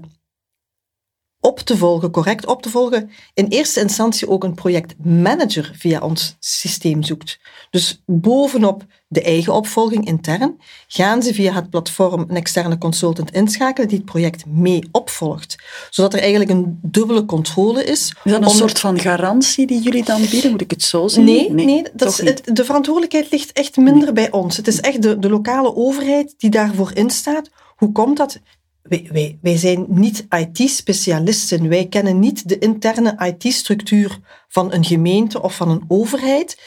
op 1.45 1.60
te 1.60 1.77
volgen, 1.77 2.12
correct 2.12 2.45
op 2.45 2.62
te 2.62 2.69
volgen, 2.69 3.10
in 3.34 3.47
eerste 3.47 3.79
instantie 3.79 4.29
ook 4.29 4.43
een 4.43 4.53
projectmanager 4.53 5.71
via 5.77 5.99
ons 5.99 6.36
systeem 6.39 7.03
zoekt. 7.03 7.39
Dus 7.69 8.03
bovenop 8.05 8.86
de 9.08 9.21
eigen 9.21 9.53
opvolging 9.53 10.05
intern 10.08 10.60
gaan 10.88 11.23
ze 11.23 11.34
via 11.34 11.53
het 11.53 11.69
platform 11.69 12.25
een 12.27 12.36
externe 12.36 12.77
consultant 12.77 13.31
inschakelen 13.31 13.88
die 13.88 13.97
het 13.97 14.05
project 14.05 14.45
mee 14.45 14.88
opvolgt. 14.91 15.55
Zodat 15.89 16.13
er 16.13 16.19
eigenlijk 16.19 16.49
een 16.49 16.79
dubbele 16.81 17.25
controle 17.25 17.84
is. 17.84 18.13
Is 18.23 18.31
dat 18.31 18.41
een 18.41 18.49
soort 18.49 18.79
van 18.79 18.99
garantie 18.99 19.67
die 19.67 19.81
jullie 19.81 20.03
dan 20.03 20.21
bieden? 20.29 20.51
Moet 20.51 20.62
ik 20.62 20.71
het 20.71 20.84
zo 20.84 21.08
zien? 21.08 21.23
Nee, 21.23 21.51
nee, 21.51 21.65
nee 21.65 21.84
dat 21.93 22.10
is, 22.10 22.21
het, 22.21 22.41
de 22.43 22.65
verantwoordelijkheid 22.65 23.31
ligt 23.31 23.51
echt 23.51 23.77
minder 23.77 24.13
bij 24.13 24.31
ons. 24.31 24.58
Het 24.58 24.67
is 24.67 24.79
echt 24.79 25.01
de, 25.01 25.19
de 25.19 25.29
lokale 25.29 25.75
overheid 25.75 26.34
die 26.38 26.49
daarvoor 26.49 26.91
instaat. 26.93 27.49
Hoe 27.75 27.91
komt 27.91 28.17
dat? 28.17 28.39
Wij, 28.87 29.37
wij, 29.41 29.57
zijn 29.57 29.85
niet 29.89 30.27
IT-specialisten. 30.29 31.69
Wij 31.69 31.87
kennen 31.87 32.19
niet 32.19 32.49
de 32.49 32.57
interne 32.57 33.33
IT-structuur 33.35 34.19
van 34.47 34.73
een 34.73 34.85
gemeente 34.85 35.41
of 35.41 35.55
van 35.55 35.69
een 35.69 35.83
overheid. 35.87 36.61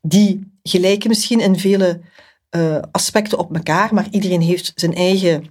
Die 0.00 0.52
gelijken 0.62 1.08
misschien 1.08 1.40
in 1.40 1.58
vele 1.58 2.00
uh, 2.50 2.78
aspecten 2.92 3.38
op 3.38 3.54
elkaar, 3.54 3.94
maar 3.94 4.06
iedereen 4.10 4.40
heeft 4.40 4.72
zijn 4.74 4.94
eigen, 4.94 5.46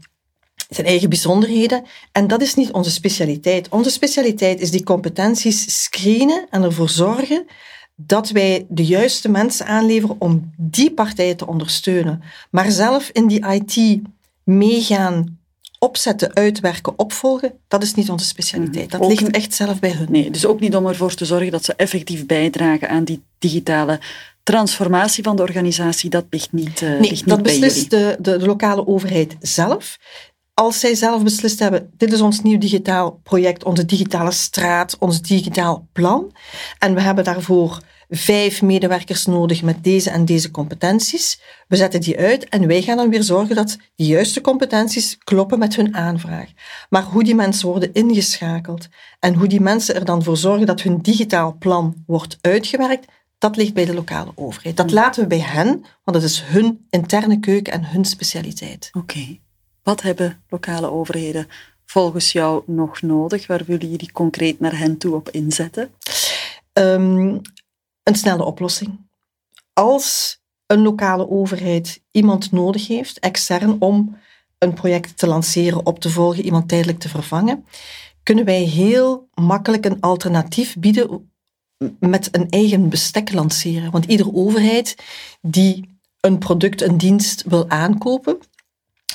zijn 0.69 0.87
eigen 0.87 1.09
bijzonderheden. 1.09 1.83
En 2.11 2.27
dat 2.27 2.41
is 2.41 2.55
niet 2.55 2.71
onze 2.71 2.91
specialiteit. 2.91 3.69
Onze 3.69 3.89
specialiteit 3.89 4.59
is 4.59 4.71
die 4.71 4.83
competenties 4.83 5.83
screenen 5.83 6.47
en 6.49 6.63
ervoor 6.63 6.89
zorgen 6.89 7.45
dat 7.95 8.29
wij 8.29 8.65
de 8.69 8.85
juiste 8.85 9.29
mensen 9.29 9.65
aanleveren 9.65 10.15
om 10.19 10.53
die 10.57 10.93
partijen 10.93 11.37
te 11.37 11.47
ondersteunen. 11.47 12.23
Maar 12.51 12.71
zelf 12.71 13.09
in 13.09 13.27
die 13.27 13.47
IT 13.47 14.01
meegaan 14.43 15.41
opzetten, 15.83 16.35
uitwerken, 16.35 16.99
opvolgen, 16.99 17.53
dat 17.67 17.83
is 17.83 17.93
niet 17.93 18.09
onze 18.09 18.25
specialiteit. 18.25 18.91
Dat 18.91 19.07
ligt 19.07 19.31
echt 19.31 19.53
zelf 19.53 19.79
bij 19.79 19.91
hun. 19.91 20.07
Nee, 20.09 20.31
dus 20.31 20.45
ook 20.45 20.59
niet 20.59 20.75
om 20.75 20.87
ervoor 20.87 21.13
te 21.13 21.25
zorgen 21.25 21.51
dat 21.51 21.63
ze 21.63 21.73
effectief 21.75 22.25
bijdragen 22.25 22.89
aan 22.89 23.03
die 23.03 23.23
digitale 23.39 23.99
transformatie 24.43 25.23
van 25.23 25.35
de 25.35 25.41
organisatie, 25.41 26.09
dat 26.09 26.25
ligt 26.29 26.51
niet, 26.51 26.81
uh, 26.81 26.89
nee, 26.89 27.09
ligt 27.09 27.27
dat 27.27 27.41
beslist 27.41 27.89
de, 27.89 28.17
de, 28.19 28.37
de 28.37 28.45
lokale 28.45 28.87
overheid 28.87 29.35
zelf. 29.39 29.97
Als 30.53 30.79
zij 30.79 30.95
zelf 30.95 31.23
beslist 31.23 31.59
hebben, 31.59 31.91
dit 31.97 32.13
is 32.13 32.21
ons 32.21 32.41
nieuw 32.41 32.57
digitaal 32.57 33.19
project, 33.23 33.63
onze 33.63 33.85
digitale 33.85 34.31
straat, 34.31 34.97
ons 34.99 35.21
digitaal 35.21 35.87
plan. 35.93 36.31
En 36.79 36.93
we 36.93 37.01
hebben 37.01 37.23
daarvoor 37.23 37.79
vijf 38.09 38.61
medewerkers 38.61 39.25
nodig 39.25 39.61
met 39.61 39.83
deze 39.83 40.09
en 40.09 40.25
deze 40.25 40.51
competenties. 40.51 41.41
We 41.67 41.75
zetten 41.75 42.01
die 42.01 42.17
uit 42.17 42.49
en 42.49 42.67
wij 42.67 42.81
gaan 42.81 42.97
dan 42.97 43.09
weer 43.09 43.23
zorgen 43.23 43.55
dat 43.55 43.77
die 43.95 44.07
juiste 44.07 44.41
competenties 44.41 45.17
kloppen 45.17 45.59
met 45.59 45.75
hun 45.75 45.95
aanvraag. 45.95 46.49
Maar 46.89 47.03
hoe 47.03 47.23
die 47.23 47.35
mensen 47.35 47.67
worden 47.67 47.93
ingeschakeld 47.93 48.87
en 49.19 49.33
hoe 49.33 49.47
die 49.47 49.61
mensen 49.61 49.95
er 49.95 50.05
dan 50.05 50.23
voor 50.23 50.37
zorgen 50.37 50.65
dat 50.65 50.81
hun 50.81 51.01
digitaal 51.01 51.55
plan 51.59 52.03
wordt 52.05 52.37
uitgewerkt, 52.41 53.05
dat 53.37 53.55
ligt 53.55 53.73
bij 53.73 53.85
de 53.85 53.93
lokale 53.93 54.31
overheid. 54.35 54.77
Dat 54.77 54.91
laten 54.91 55.21
we 55.21 55.27
bij 55.27 55.39
hen, 55.39 55.67
want 56.03 56.17
dat 56.17 56.23
is 56.23 56.41
hun 56.41 56.85
interne 56.89 57.39
keuken 57.39 57.73
en 57.73 57.85
hun 57.85 58.05
specialiteit. 58.05 58.89
Oké. 58.91 59.37
Wat 59.83 60.01
hebben 60.01 60.43
lokale 60.49 60.91
overheden 60.91 61.47
volgens 61.85 62.31
jou 62.31 62.63
nog 62.65 63.01
nodig? 63.01 63.47
Waar 63.47 63.63
willen 63.65 63.89
jullie 63.89 64.11
concreet 64.11 64.59
naar 64.59 64.77
hen 64.77 64.97
toe 64.97 65.15
op 65.15 65.29
inzetten? 65.29 65.91
Um, 66.73 67.41
een 68.03 68.15
snelle 68.15 68.43
oplossing. 68.43 68.99
Als 69.73 70.39
een 70.65 70.81
lokale 70.81 71.29
overheid 71.29 72.01
iemand 72.11 72.51
nodig 72.51 72.87
heeft, 72.87 73.19
extern, 73.19 73.75
om 73.81 74.17
een 74.57 74.73
project 74.73 75.17
te 75.17 75.27
lanceren, 75.27 75.85
op 75.85 75.99
te 75.99 76.09
volgen, 76.09 76.45
iemand 76.45 76.67
tijdelijk 76.67 76.99
te 76.99 77.09
vervangen, 77.09 77.65
kunnen 78.23 78.45
wij 78.45 78.61
heel 78.61 79.27
makkelijk 79.33 79.85
een 79.85 80.01
alternatief 80.01 80.75
bieden 80.79 81.31
met 81.99 82.29
een 82.31 82.49
eigen 82.49 82.89
bestek 82.89 83.33
lanceren. 83.33 83.91
Want 83.91 84.05
iedere 84.05 84.33
overheid 84.33 84.95
die 85.41 85.99
een 86.19 86.37
product, 86.37 86.81
een 86.81 86.97
dienst 86.97 87.43
wil 87.43 87.69
aankopen, 87.69 88.37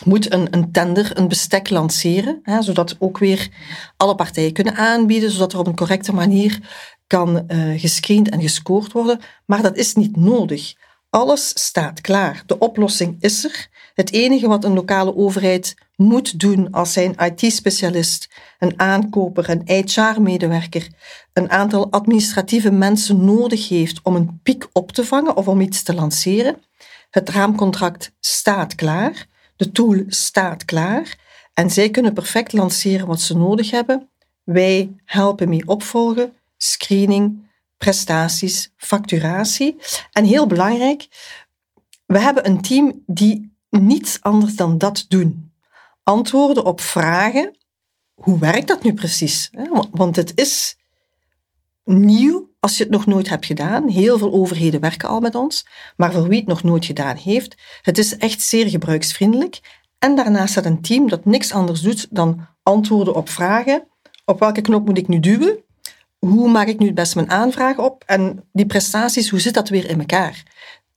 moet 0.04 0.32
een, 0.32 0.46
een 0.50 0.72
tender, 0.72 1.18
een 1.18 1.28
bestek 1.28 1.70
lanceren, 1.70 2.38
hè, 2.42 2.62
zodat 2.62 2.96
ook 2.98 3.18
weer 3.18 3.48
alle 3.96 4.14
partijen 4.14 4.52
kunnen 4.52 4.76
aanbieden, 4.76 5.30
zodat 5.30 5.52
er 5.52 5.58
op 5.58 5.66
een 5.66 5.76
correcte 5.76 6.12
manier 6.12 6.60
kan 7.08 7.44
uh, 7.48 7.80
gescreend 7.80 8.28
en 8.28 8.40
gescoord 8.40 8.92
worden, 8.92 9.20
maar 9.46 9.62
dat 9.62 9.76
is 9.76 9.94
niet 9.94 10.16
nodig. 10.16 10.74
Alles 11.10 11.48
staat 11.48 12.00
klaar. 12.00 12.42
De 12.46 12.58
oplossing 12.58 13.16
is 13.20 13.44
er. 13.44 13.68
Het 13.94 14.12
enige 14.12 14.48
wat 14.48 14.64
een 14.64 14.74
lokale 14.74 15.16
overheid 15.16 15.74
moet 15.96 16.40
doen 16.40 16.70
als 16.70 16.92
zij 16.92 17.04
een 17.04 17.32
IT-specialist, 17.32 18.28
een 18.58 18.80
aankoper, 18.80 19.50
een 19.50 19.62
HR-medewerker, 19.84 20.88
een 21.32 21.50
aantal 21.50 21.90
administratieve 21.90 22.70
mensen 22.70 23.24
nodig 23.24 23.68
heeft 23.68 24.00
om 24.02 24.16
een 24.16 24.40
piek 24.42 24.68
op 24.72 24.92
te 24.92 25.04
vangen 25.04 25.36
of 25.36 25.48
om 25.48 25.60
iets 25.60 25.82
te 25.82 25.94
lanceren. 25.94 26.56
Het 27.10 27.28
raamcontract 27.28 28.12
staat 28.20 28.74
klaar, 28.74 29.26
de 29.56 29.72
tool 29.72 30.02
staat 30.06 30.64
klaar 30.64 31.16
en 31.54 31.70
zij 31.70 31.90
kunnen 31.90 32.12
perfect 32.12 32.52
lanceren 32.52 33.06
wat 33.06 33.20
ze 33.20 33.36
nodig 33.36 33.70
hebben. 33.70 34.08
Wij 34.44 34.94
helpen 35.04 35.48
mee 35.48 35.66
opvolgen, 35.66 36.32
screening, 36.58 37.50
prestaties, 37.76 38.72
facturatie. 38.76 39.76
En 40.12 40.24
heel 40.24 40.46
belangrijk, 40.46 41.08
we 42.06 42.18
hebben 42.18 42.46
een 42.46 42.60
team 42.60 43.02
die 43.06 43.56
niets 43.70 44.18
anders 44.20 44.56
dan 44.56 44.78
dat 44.78 45.04
doen. 45.08 45.52
Antwoorden 46.02 46.64
op 46.64 46.80
vragen. 46.80 47.56
Hoe 48.14 48.38
werkt 48.38 48.68
dat 48.68 48.82
nu 48.82 48.94
precies? 48.94 49.50
Want 49.90 50.16
het 50.16 50.32
is 50.34 50.76
nieuw 51.84 52.48
als 52.60 52.76
je 52.76 52.82
het 52.82 52.92
nog 52.92 53.06
nooit 53.06 53.28
hebt 53.28 53.46
gedaan. 53.46 53.88
Heel 53.88 54.18
veel 54.18 54.32
overheden 54.32 54.80
werken 54.80 55.08
al 55.08 55.20
met 55.20 55.34
ons, 55.34 55.66
maar 55.96 56.12
voor 56.12 56.28
wie 56.28 56.38
het 56.38 56.48
nog 56.48 56.62
nooit 56.62 56.84
gedaan 56.84 57.16
heeft, 57.16 57.56
het 57.82 57.98
is 57.98 58.16
echt 58.16 58.42
zeer 58.42 58.68
gebruiksvriendelijk. 58.68 59.60
En 59.98 60.16
daarnaast 60.16 60.50
staat 60.50 60.64
een 60.64 60.82
team 60.82 61.08
dat 61.08 61.24
niks 61.24 61.52
anders 61.52 61.80
doet 61.80 62.06
dan 62.10 62.46
antwoorden 62.62 63.14
op 63.14 63.28
vragen. 63.28 63.88
Op 64.24 64.40
welke 64.40 64.60
knop 64.60 64.86
moet 64.86 64.98
ik 64.98 65.08
nu 65.08 65.20
duwen? 65.20 65.64
Hoe 66.18 66.50
maak 66.50 66.68
ik 66.68 66.78
nu 66.78 66.86
het 66.86 66.94
best 66.94 67.14
mijn 67.14 67.30
aanvraag 67.30 67.78
op? 67.78 68.02
En 68.06 68.44
die 68.52 68.66
prestaties, 68.66 69.28
hoe 69.28 69.40
zit 69.40 69.54
dat 69.54 69.68
weer 69.68 69.90
in 69.90 69.98
elkaar? 69.98 70.42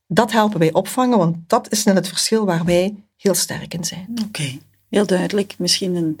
Dat 0.06 0.32
helpen 0.32 0.58
wij 0.58 0.72
opvangen, 0.72 1.18
want 1.18 1.36
dat 1.46 1.70
is 1.70 1.84
net 1.84 1.94
het 1.94 2.08
verschil 2.08 2.44
waar 2.44 2.64
wij 2.64 2.94
heel 3.16 3.34
sterk 3.34 3.74
in 3.74 3.84
zijn. 3.84 4.06
Oké, 4.26 4.58
heel 4.88 5.06
duidelijk. 5.06 5.54
Misschien 5.58 5.94
een 5.94 6.16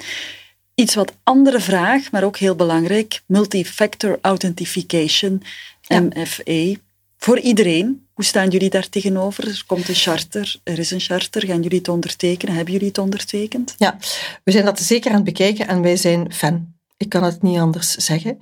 iets 0.74 0.94
wat 0.94 1.12
andere 1.22 1.60
vraag, 1.60 2.10
maar 2.10 2.24
ook 2.24 2.36
heel 2.36 2.54
belangrijk. 2.54 3.22
Multifactor 3.26 4.18
Authentication, 4.20 5.42
MFA. 5.88 6.80
Voor 7.16 7.38
iedereen. 7.38 8.06
Hoe 8.12 8.24
staan 8.24 8.48
jullie 8.48 8.70
daar 8.70 8.88
tegenover? 8.88 9.46
Er 9.46 9.62
komt 9.66 9.88
een 9.88 9.94
charter, 9.94 10.60
er 10.62 10.78
is 10.78 10.90
een 10.90 11.00
charter. 11.00 11.46
Gaan 11.46 11.62
jullie 11.62 11.78
het 11.78 11.88
ondertekenen? 11.88 12.54
Hebben 12.54 12.72
jullie 12.72 12.88
het 12.88 12.98
ondertekend? 12.98 13.74
Ja, 13.78 13.98
we 14.44 14.52
zijn 14.52 14.64
dat 14.64 14.80
zeker 14.80 15.10
aan 15.10 15.16
het 15.16 15.24
bekijken 15.24 15.68
en 15.68 15.82
wij 15.82 15.96
zijn 15.96 16.32
fan. 16.32 16.74
Ik 17.02 17.08
kan 17.08 17.24
het 17.24 17.42
niet 17.42 17.58
anders 17.58 17.94
zeggen. 17.94 18.38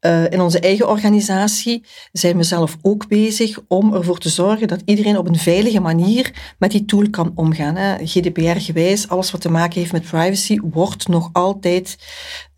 Uh, 0.00 0.30
in 0.30 0.40
onze 0.40 0.60
eigen 0.60 0.88
organisatie 0.88 1.84
zijn 2.12 2.36
we 2.36 2.42
zelf 2.42 2.76
ook 2.82 3.08
bezig 3.08 3.58
om 3.68 3.94
ervoor 3.94 4.18
te 4.18 4.28
zorgen 4.28 4.68
dat 4.68 4.82
iedereen 4.84 5.18
op 5.18 5.28
een 5.28 5.38
veilige 5.38 5.80
manier 5.80 6.54
met 6.58 6.70
die 6.70 6.84
tool 6.84 7.10
kan 7.10 7.32
omgaan. 7.34 7.98
GDPR-gewijs, 8.06 9.08
alles 9.08 9.30
wat 9.30 9.40
te 9.40 9.50
maken 9.50 9.80
heeft 9.80 9.92
met 9.92 10.02
privacy, 10.02 10.58
wordt 10.62 11.08
nog 11.08 11.30
altijd 11.32 11.96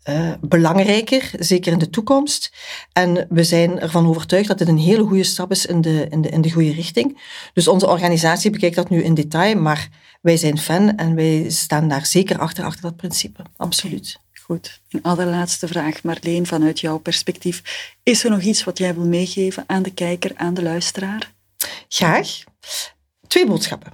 uh, 0.09 0.33
belangrijker, 0.41 1.31
zeker 1.39 1.71
in 1.71 1.79
de 1.79 1.89
toekomst. 1.89 2.51
En 2.93 3.27
we 3.29 3.43
zijn 3.43 3.79
ervan 3.79 4.07
overtuigd 4.07 4.47
dat 4.47 4.57
dit 4.57 4.67
een 4.67 4.77
hele 4.77 5.03
goede 5.03 5.23
stap 5.23 5.51
is 5.51 5.65
in 5.65 5.81
de, 5.81 6.07
in 6.09 6.21
de, 6.21 6.29
in 6.29 6.41
de 6.41 6.51
goede 6.51 6.71
richting. 6.71 7.21
Dus 7.53 7.67
onze 7.67 7.87
organisatie 7.87 8.51
bekijkt 8.51 8.75
dat 8.75 8.89
nu 8.89 9.03
in 9.03 9.13
detail, 9.13 9.55
maar 9.55 9.89
wij 10.21 10.37
zijn 10.37 10.57
fan 10.57 10.95
en 10.95 11.15
wij 11.15 11.49
staan 11.49 11.87
daar 11.87 12.05
zeker 12.05 12.39
achter, 12.39 12.63
achter 12.63 12.81
dat 12.81 12.95
principe. 12.95 13.43
Absoluut. 13.55 14.19
Goed, 14.47 14.81
een 14.89 15.03
allerlaatste 15.03 15.67
vraag, 15.67 16.03
Marleen, 16.03 16.45
vanuit 16.45 16.79
jouw 16.79 16.97
perspectief. 16.97 17.61
Is 18.03 18.23
er 18.23 18.29
nog 18.29 18.41
iets 18.41 18.63
wat 18.63 18.77
jij 18.77 18.95
wil 18.95 19.05
meegeven 19.05 19.63
aan 19.67 19.83
de 19.83 19.93
kijker, 19.93 20.31
aan 20.35 20.53
de 20.53 20.63
luisteraar? 20.63 21.33
Graag. 21.87 22.43
Twee 23.27 23.45
boodschappen. 23.47 23.91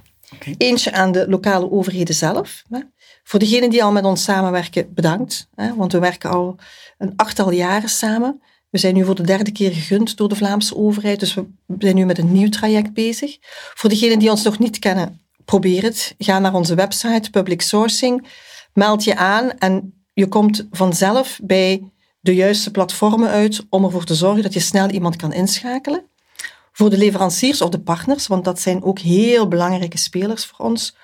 Eentje 0.57 0.91
aan 0.91 1.11
de 1.11 1.29
lokale 1.29 1.71
overheden 1.71 2.15
zelf. 2.15 2.63
Voor 3.23 3.39
degenen 3.39 3.69
die 3.69 3.83
al 3.83 3.91
met 3.91 4.03
ons 4.03 4.23
samenwerken, 4.23 4.93
bedankt. 4.93 5.47
Want 5.75 5.91
we 5.91 5.99
werken 5.99 6.29
al 6.29 6.55
een 6.97 7.13
achttal 7.15 7.51
jaren 7.51 7.89
samen. 7.89 8.41
We 8.69 8.77
zijn 8.77 8.93
nu 8.93 9.05
voor 9.05 9.15
de 9.15 9.23
derde 9.23 9.51
keer 9.51 9.71
gegund 9.71 10.17
door 10.17 10.29
de 10.29 10.35
Vlaamse 10.35 10.75
overheid, 10.75 11.19
dus 11.19 11.33
we 11.33 11.45
zijn 11.77 11.95
nu 11.95 12.05
met 12.05 12.17
een 12.17 12.31
nieuw 12.31 12.49
traject 12.49 12.93
bezig. 12.93 13.37
Voor 13.73 13.89
degenen 13.89 14.19
die 14.19 14.29
ons 14.29 14.43
nog 14.43 14.59
niet 14.59 14.79
kennen, 14.79 15.21
probeer 15.45 15.83
het. 15.83 16.15
Ga 16.17 16.39
naar 16.39 16.53
onze 16.53 16.75
website, 16.75 17.29
Public 17.29 17.61
Sourcing. 17.61 18.27
Meld 18.73 19.03
je 19.03 19.15
aan 19.15 19.57
en 19.57 19.97
je 20.13 20.28
komt 20.28 20.67
vanzelf 20.71 21.39
bij 21.43 21.91
de 22.19 22.36
juiste 22.36 22.71
platformen 22.71 23.30
uit 23.30 23.65
om 23.69 23.84
ervoor 23.84 24.04
te 24.04 24.15
zorgen 24.15 24.43
dat 24.43 24.54
je 24.54 24.60
snel 24.60 24.89
iemand 24.89 25.15
kan 25.15 25.34
inschakelen. 25.34 26.04
Voor 26.71 26.89
de 26.89 26.97
leveranciers 26.97 27.62
of 27.62 27.69
de 27.69 27.80
partners, 27.80 28.28
want 28.28 28.45
dat 28.45 28.60
zijn 28.60 28.84
ook 28.84 28.99
heel 28.99 29.47
belangrijke 29.47 29.97
spelers 29.97 30.45
voor 30.45 30.65
ons. 30.65 30.95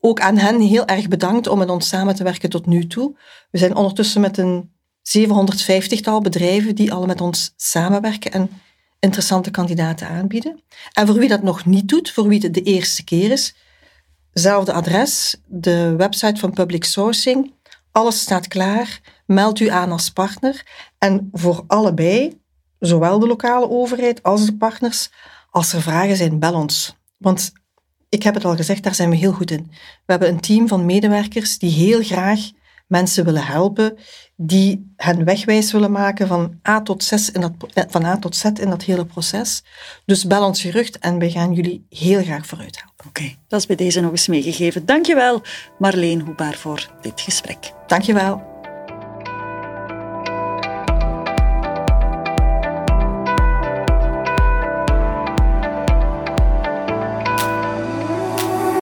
Ook 0.00 0.20
aan 0.20 0.36
hen 0.36 0.60
heel 0.60 0.86
erg 0.86 1.08
bedankt 1.08 1.46
om 1.46 1.58
met 1.58 1.70
ons 1.70 1.88
samen 1.88 2.14
te 2.14 2.24
werken 2.24 2.50
tot 2.50 2.66
nu 2.66 2.86
toe. 2.86 3.18
We 3.50 3.58
zijn 3.58 3.76
ondertussen 3.76 4.20
met 4.20 4.38
een 4.38 4.70
750-tal 5.18 6.20
bedrijven 6.20 6.74
die 6.74 6.92
al 6.92 7.06
met 7.06 7.20
ons 7.20 7.52
samenwerken 7.56 8.32
en 8.32 8.50
interessante 8.98 9.50
kandidaten 9.50 10.08
aanbieden. 10.08 10.62
En 10.92 11.06
voor 11.06 11.16
wie 11.16 11.28
dat 11.28 11.42
nog 11.42 11.64
niet 11.64 11.88
doet, 11.88 12.10
voor 12.10 12.28
wie 12.28 12.40
het 12.40 12.54
de 12.54 12.62
eerste 12.62 13.04
keer 13.04 13.30
is, 13.30 13.54
zelfde 14.32 14.72
adres, 14.72 15.36
de 15.46 15.94
website 15.96 16.40
van 16.40 16.52
Public 16.52 16.84
Sourcing. 16.84 17.52
Alles 17.98 18.20
staat 18.20 18.48
klaar. 18.48 19.00
Meld 19.26 19.60
u 19.60 19.68
aan 19.68 19.92
als 19.92 20.10
partner. 20.10 20.66
En 20.98 21.28
voor 21.32 21.64
allebei, 21.66 22.40
zowel 22.78 23.18
de 23.18 23.26
lokale 23.26 23.68
overheid 23.68 24.22
als 24.22 24.46
de 24.46 24.56
partners, 24.56 25.10
als 25.50 25.72
er 25.72 25.82
vragen 25.82 26.16
zijn, 26.16 26.38
bel 26.38 26.54
ons. 26.54 26.96
Want 27.16 27.52
ik 28.08 28.22
heb 28.22 28.34
het 28.34 28.44
al 28.44 28.56
gezegd, 28.56 28.82
daar 28.82 28.94
zijn 28.94 29.10
we 29.10 29.16
heel 29.16 29.32
goed 29.32 29.50
in. 29.50 29.66
We 29.70 30.12
hebben 30.12 30.28
een 30.28 30.40
team 30.40 30.68
van 30.68 30.84
medewerkers 30.84 31.58
die 31.58 31.70
heel 31.70 32.02
graag 32.02 32.40
mensen 32.88 33.24
willen 33.24 33.46
helpen, 33.46 33.98
die 34.36 34.92
hen 34.96 35.24
wegwijs 35.24 35.72
willen 35.72 35.92
maken 35.92 36.26
van 36.26 36.60
A 36.68 36.82
tot, 36.82 37.04
Z 37.04 37.12
in 37.32 37.40
dat, 37.40 37.52
eh, 37.74 37.84
van 37.88 38.04
A 38.04 38.18
tot 38.18 38.36
Z 38.36 38.44
in 38.44 38.70
dat 38.70 38.82
hele 38.82 39.06
proces. 39.06 39.62
Dus 40.04 40.24
bel 40.24 40.44
ons 40.44 40.60
gerust 40.60 40.96
en 40.96 41.18
we 41.18 41.30
gaan 41.30 41.52
jullie 41.52 41.86
heel 41.88 42.22
graag 42.22 42.46
vooruit 42.46 42.80
helpen. 42.80 43.06
Oké, 43.06 43.34
dat 43.48 43.60
is 43.60 43.66
bij 43.66 43.76
deze 43.76 44.00
nog 44.00 44.10
eens 44.10 44.26
meegegeven. 44.26 44.86
Dankjewel 44.86 45.42
Marleen 45.78 46.20
Hoebaar 46.20 46.54
voor 46.54 46.90
dit 47.00 47.20
gesprek. 47.20 47.72
Dankjewel. 47.86 48.57